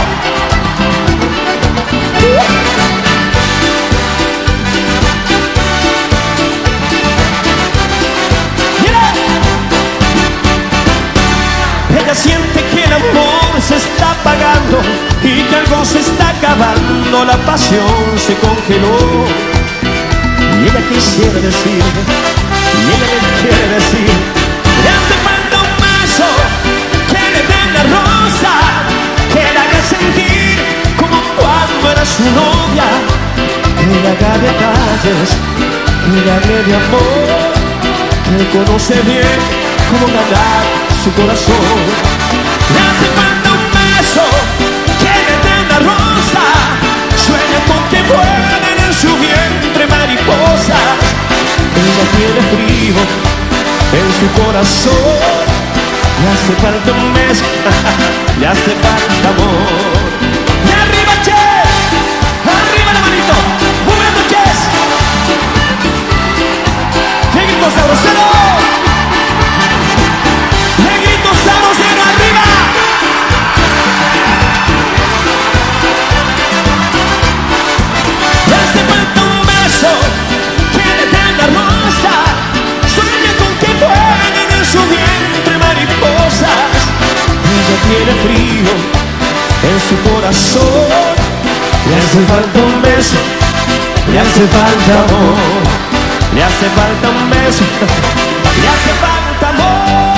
[11.98, 17.36] Ella siente que el amor se está apagando y que algo se está acabando, la
[17.46, 19.24] pasión se congeló.
[20.58, 21.82] Y ella quisiera decir,
[22.78, 24.12] y ella le quiere decir,
[24.82, 26.28] le hace falta un beso,
[27.08, 28.54] que le dé la rosa,
[29.32, 30.56] que le haga sentir
[30.96, 32.88] como cuando era su novia,
[33.78, 35.30] que le haga detalles,
[36.04, 37.62] que le hable de amor,
[38.38, 39.38] que conoce bien
[39.90, 40.62] cómo ganar
[41.02, 41.78] su corazón.
[42.72, 44.26] Le hace falta un beso,
[47.16, 50.78] sueña con que vuelen en su vientre mariposas.
[51.82, 53.00] Ella tiene frío
[53.92, 55.44] en su corazón.
[56.20, 57.44] Le hace falta un beso,
[58.40, 59.92] le hace falta amor.
[60.66, 61.42] Y arriba, che,
[62.60, 63.34] arriba la manito.
[63.86, 64.56] Buenas noches.
[67.32, 68.31] ¡Qué grito
[87.92, 88.72] tiene frío
[89.70, 90.88] en su corazón,
[91.88, 93.16] le hace falta un beso,
[94.10, 95.34] le hace falta amor,
[96.34, 97.64] le hace falta un beso,
[98.60, 100.11] le hace falta amor.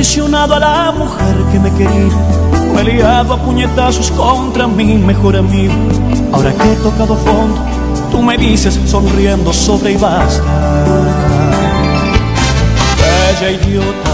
[0.00, 2.14] Traicionado a la mujer que me quería.
[2.74, 5.74] Me a puñetazos contra mi mejor amigo.
[6.32, 7.60] Ahora que he tocado fondo,
[8.10, 10.42] tú me dices sonriendo sobre y basta.
[12.96, 14.10] Bella idiota.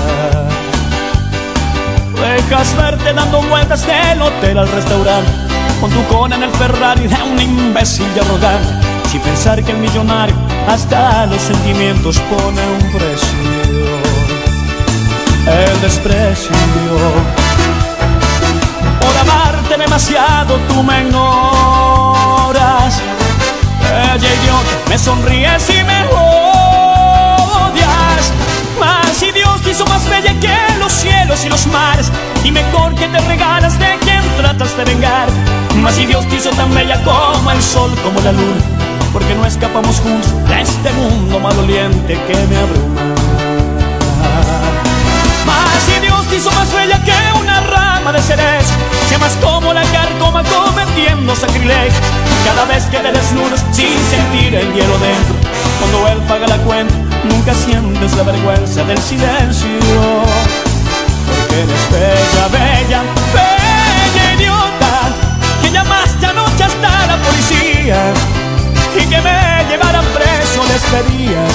[2.21, 5.31] Dejas verte dando vueltas del hotel al restaurante
[5.81, 8.73] Con tu cona en el Ferrari de un imbécil y arrogante
[9.11, 10.35] Sin pensar que el millonario
[10.67, 14.16] hasta los sentimientos pone un precio
[15.47, 16.51] El desprecio.
[19.01, 23.01] Por amarte demasiado tú me ignoras.
[23.81, 26.05] Bella idiota, me sonríes y me
[27.65, 28.33] odias.
[28.81, 32.13] Mas si Dios te hizo más bella que los cielos y los mares
[32.45, 35.29] Y mejor que te regalas de quien tratas de vengar.
[35.77, 38.61] Mas si Dios te hizo tan bella como el sol, como la luna
[39.13, 43.06] Porque no escapamos juntos de este mundo maloliente que me abruma
[46.37, 48.73] hizo más bella que una rama de cerezo
[49.09, 52.01] Que más como la carcoma cometiendo sacrilegio
[52.45, 55.35] Cada vez que te desnudas sin sentir el hielo dentro
[55.81, 59.69] Cuando él paga la cuenta nunca sientes la vergüenza del silencio.
[61.27, 63.03] Porque eres bella, bella,
[63.35, 64.93] bella idiota
[65.63, 68.13] Que llamaste anoche hasta la policía
[68.95, 71.55] Y que me llevaran preso les pedías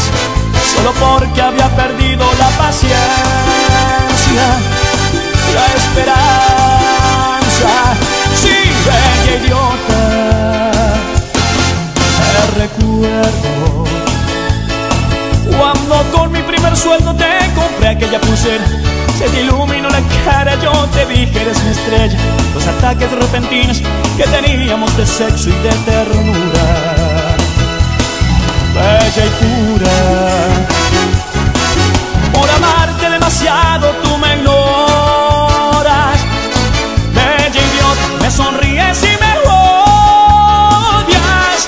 [0.73, 7.73] Solo porque había perdido la paciencia La esperanza.
[8.33, 8.55] Sí,
[8.85, 10.01] bella idiota.
[12.31, 13.83] Te recuerdo.
[15.57, 18.63] Cuando con mi primer sueldo te compré aquella pulsera
[19.17, 22.17] Se te iluminó la cara, yo te dije eres mi estrella
[22.53, 23.81] Los ataques repentinos
[24.15, 27.35] que teníamos de sexo y de ternura.
[28.73, 30.80] Bella y pura
[32.51, 36.19] amarte demasiado tú me ignoras.
[37.13, 41.67] Bella idiota, me sonríes y me odias.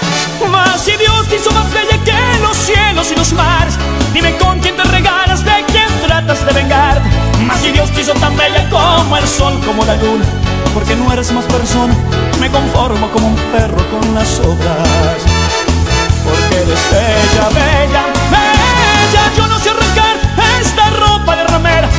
[0.49, 3.77] Mas si Dios te hizo más bella que los cielos y los mares.
[4.13, 7.09] Dime con quién te regalas, de quién tratas de vengarte
[7.47, 10.25] Mas si Dios te hizo tan bella como el sol, como la luna.
[10.73, 11.93] Porque no eres más persona,
[12.39, 15.19] me conformo como un perro con las obras.
[16.23, 19.31] Porque eres bella, bella, bella.
[19.37, 19.72] Yo no sé
[21.53, 21.89] ramera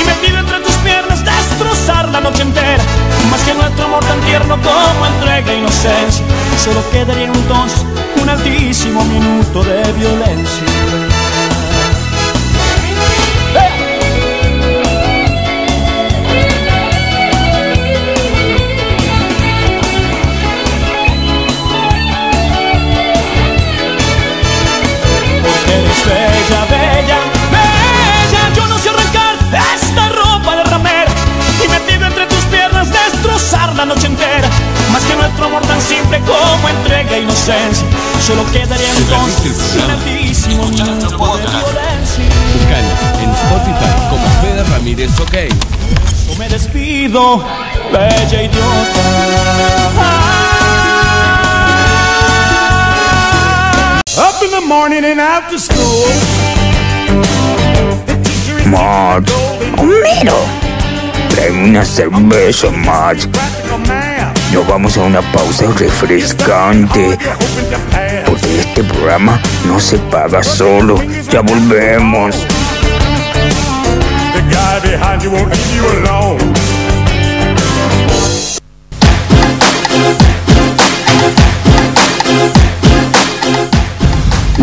[0.00, 2.82] Y metido entre tus piernas destrozar la noche entera.
[3.30, 6.24] Más que nuestro amor tan tierno como entrega inocencia
[6.58, 7.84] Solo quedaría entonces
[8.20, 10.64] un altísimo minuto de violencia
[35.46, 37.86] amor tan simple como entrega e inocencia.
[38.20, 42.24] Solo quedaría entonces un altísimo minuto de violencia.
[42.52, 42.92] Buscalo
[43.22, 45.36] en Spotify como Fede Ramírez OK.
[46.28, 47.44] Yo me despido,
[47.92, 49.04] bella idiota.
[54.18, 56.10] Up in the morning and after school.
[58.66, 59.30] Matt,
[59.78, 60.44] Homero,
[61.28, 63.28] tráeme una cerveza, Matt.
[64.52, 67.18] Nos vamos a una pausa refrescante.
[68.24, 70.96] Porque este programa no se paga solo.
[71.30, 72.36] Ya volvemos.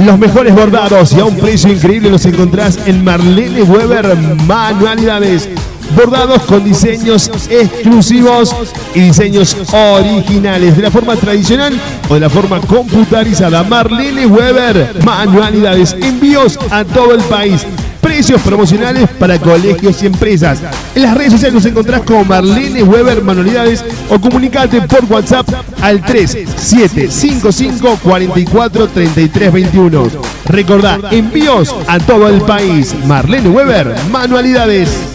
[0.05, 4.15] Los mejores bordados y a un precio increíble los encontrás en Marlene Weber
[4.45, 5.47] Manualidades.
[5.95, 8.55] Bordados con diseños exclusivos
[8.95, 11.80] y diseños originales de la forma tradicional
[12.10, 13.64] o de la forma computarizada.
[13.64, 15.95] Marlene Weber Manualidades.
[16.01, 17.65] Envíos a todo el país.
[18.01, 20.60] Precios promocionales para colegios y empresas.
[20.93, 25.47] En las redes sociales nos encontrás como Marlene Weber Manualidades o comunicate por WhatsApp
[25.81, 30.07] al 3755 44 33 21.
[30.45, 32.93] Recordá, envíos a todo el país.
[33.05, 35.12] Marlene Weber Manualidades.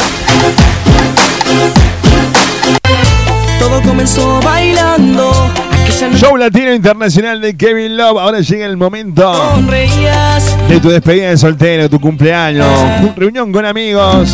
[3.58, 5.32] Todo comenzó bailando.
[6.14, 8.18] Show Latino Internacional de Kevin Love.
[8.18, 9.32] Ahora llega el momento
[10.68, 12.66] de tu despedida de soltero, tu cumpleaños,
[13.00, 14.32] tu reunión con amigos.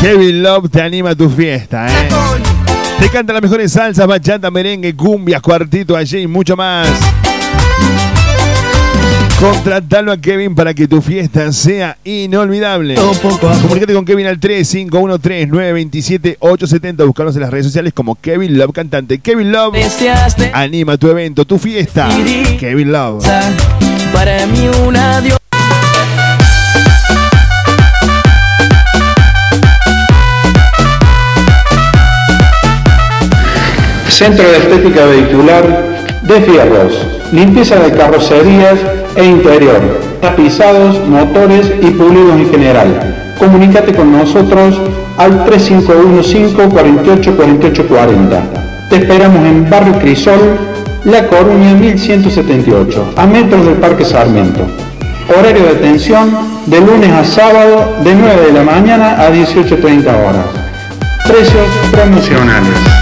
[0.00, 2.08] Kevin Love te anima a tu fiesta, ¿eh?
[3.00, 6.88] Te canta las mejores salsas, bachata, merengue, cumbias, cuartito allí y mucho más.
[9.40, 12.96] Contratalo a Kevin para que tu fiesta sea inolvidable.
[12.96, 17.06] Comunicate con Kevin al 3513-927-870.
[17.06, 19.20] Buscarnos en las redes sociales como Kevin Love Cantante.
[19.20, 19.76] Kevin Love
[20.52, 22.08] anima tu evento, tu fiesta.
[22.58, 23.24] Kevin Love.
[24.12, 25.38] Para mí una diosa.
[34.08, 37.06] Centro de Estética Vehicular de Fierros.
[37.30, 38.80] Limpieza de carrocerías
[39.18, 39.80] e interior.
[40.20, 43.34] Tapizados, motores y pulidos en general.
[43.38, 44.80] Comunícate con nosotros
[45.16, 48.42] al 3515 48 48 40.
[48.88, 50.56] Te esperamos en Barrio Crisol,
[51.04, 54.60] La Coruña 1178, a metros del Parque Sarmiento.
[55.28, 56.30] Horario de atención
[56.66, 60.46] de lunes a sábado de 9 de la mañana a 18.30 horas.
[61.26, 62.97] Precios promocionales.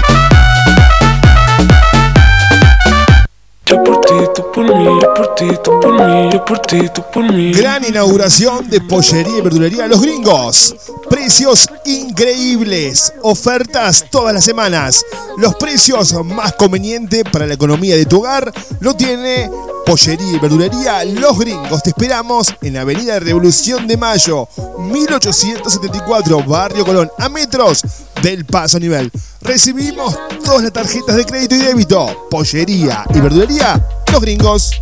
[7.53, 10.75] Gran inauguración de Pollería y Verdulería Los Gringos.
[11.09, 13.13] Precios increíbles.
[13.23, 15.05] Ofertas todas las semanas.
[15.37, 19.49] Los precios más convenientes para la economía de tu hogar lo tiene
[19.85, 21.83] Pollería y Verdulería Los Gringos.
[21.83, 24.47] Te esperamos en Avenida Revolución de Mayo,
[24.77, 27.83] 1874, Barrio Colón, a metros
[28.21, 29.11] del paso nivel.
[29.41, 32.27] Recibimos todas las tarjetas de crédito y débito.
[32.29, 34.81] Pollería y Verdulería Los Gringos.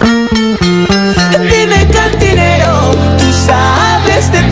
[0.00, 4.42] Dime cantinero, tú sabes te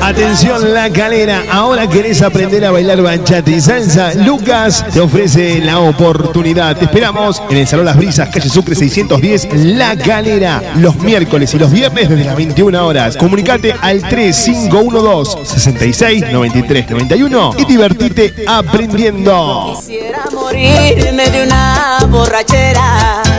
[0.00, 4.14] Atención La Calera, ahora querés aprender a bailar bachata y salsa.
[4.14, 6.76] Lucas te ofrece la oportunidad.
[6.76, 11.58] Te esperamos en el Salón Las Brisas, calle Sucre 610, La Calera, los miércoles y
[11.58, 13.16] los viernes desde las 21 horas.
[13.16, 19.76] Comunicate al 3512 66 93 91 y divertite aprendiendo.
[19.76, 23.31] Quisiera morirme de una borrachera.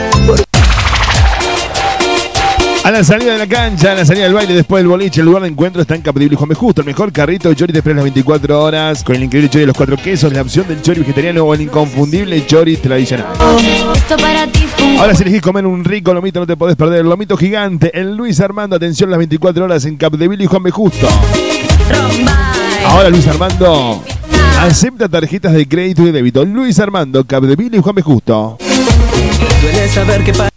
[2.84, 5.26] A la salida de la cancha, a la salida del baile, después del boliche, el
[5.26, 6.54] lugar de encuentro está en Capdeville y Juan B.
[6.54, 6.82] Justo.
[6.82, 9.66] El mejor carrito de chori te espera las 24 horas con el increíble chori de
[9.68, 13.28] los cuatro quesos, la opción del chori vegetariano o el inconfundible chori tradicional.
[13.96, 16.76] Esto para ti fue un Ahora si elegís comer un rico lomito no te podés
[16.76, 17.00] perder.
[17.00, 20.70] El lomito gigante, el Luis Armando, atención las 24 horas en Capdeville y Juan B.
[20.70, 21.08] Justo.
[22.86, 24.02] Ahora Luis Armando
[24.60, 26.44] acepta tarjetas de crédito y de débito.
[26.44, 28.02] Luis Armando, Capdeville y Juan B.
[28.02, 28.58] Justo.
[29.62, 30.50] Duele saber que pa-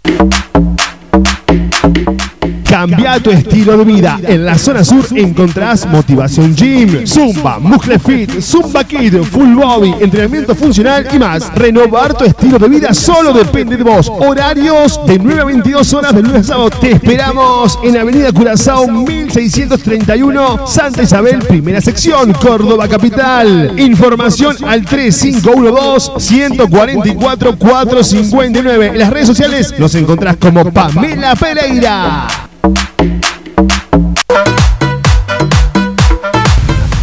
[2.90, 4.20] Cambia tu estilo de vida.
[4.24, 10.56] En la zona sur encontrás Motivación Gym, Zumba, Muscle Fit, Zumba Kid, Full Body, entrenamiento
[10.56, 11.54] funcional y más.
[11.56, 14.10] Renovar tu estilo de vida solo depende de vos.
[14.10, 16.70] Horarios de 9 a 22 horas de lunes a sábado.
[16.70, 23.74] Te esperamos en Avenida Curazao 1631, Santa Isabel, primera sección, Córdoba Capital.
[23.78, 28.88] Información al 3512 144 459.
[28.88, 32.47] En las redes sociales nos encontrás como Pamela Pereira.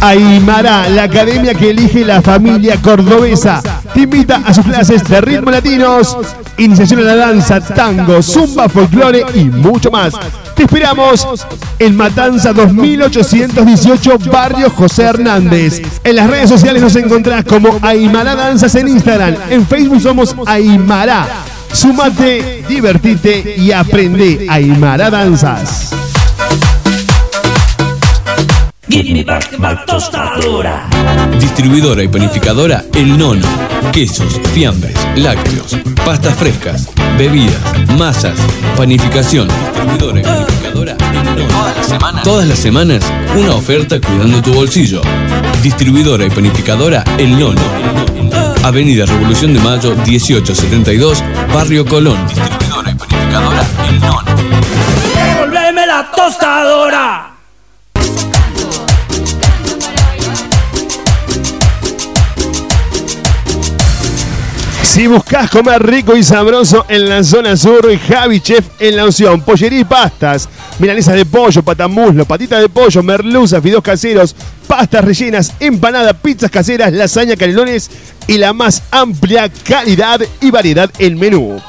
[0.07, 3.61] Aymara, la academia que elige la familia cordobesa,
[3.93, 6.15] te invita a sus clases de ritmo latinos,
[6.57, 10.13] iniciación a la danza, tango, zumba, folclore y mucho más.
[10.55, 11.27] Te esperamos
[11.79, 15.81] en Matanza 2818, Barrio José Hernández.
[16.03, 19.35] En las redes sociales nos encontrás como Aymara Danzas en Instagram.
[19.49, 21.27] En Facebook somos Aymara.
[21.73, 25.89] Sumate, divertite y aprende Aymara Danzas.
[28.87, 30.87] Give me back my tostadora.
[31.39, 33.47] Distribuidora y panificadora El Nono.
[33.91, 35.75] Quesos, fiambres, lácteos,
[36.05, 37.59] pastas frescas, bebidas,
[37.97, 38.35] masas,
[38.77, 39.47] panificación.
[39.47, 41.47] Distribuidora y panificadora El Nono.
[41.47, 42.23] Todas las semanas.
[42.23, 43.03] Todas las semanas,
[43.35, 45.01] una oferta cuidando tu bolsillo.
[45.63, 47.61] Distribuidora y panificadora El Nono.
[48.63, 52.19] Avenida Revolución de Mayo 1872, Barrio Colón.
[52.27, 54.35] Distribuidora y panificadora El Nono.
[55.15, 56.74] Devolveme la tostadora.
[64.95, 69.41] Si buscas comer rico y sabroso en la zona sur, Javi Chef en la opción.
[69.41, 70.47] Pollería y pastas,
[70.79, 74.33] milanesas de pollo, patamuslo, patitas de pollo, merluza, fideos caseros,
[74.65, 77.91] pastas rellenas, empanadas, pizzas caseras, lasaña, canelones
[78.25, 81.61] y la más amplia calidad y variedad en menú.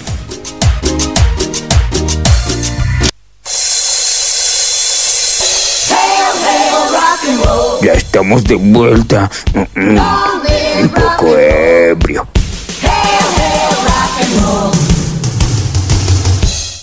[7.83, 9.29] Ya estamos de vuelta.
[9.53, 10.01] Mm, mm,
[10.83, 12.29] Un poco ebrio.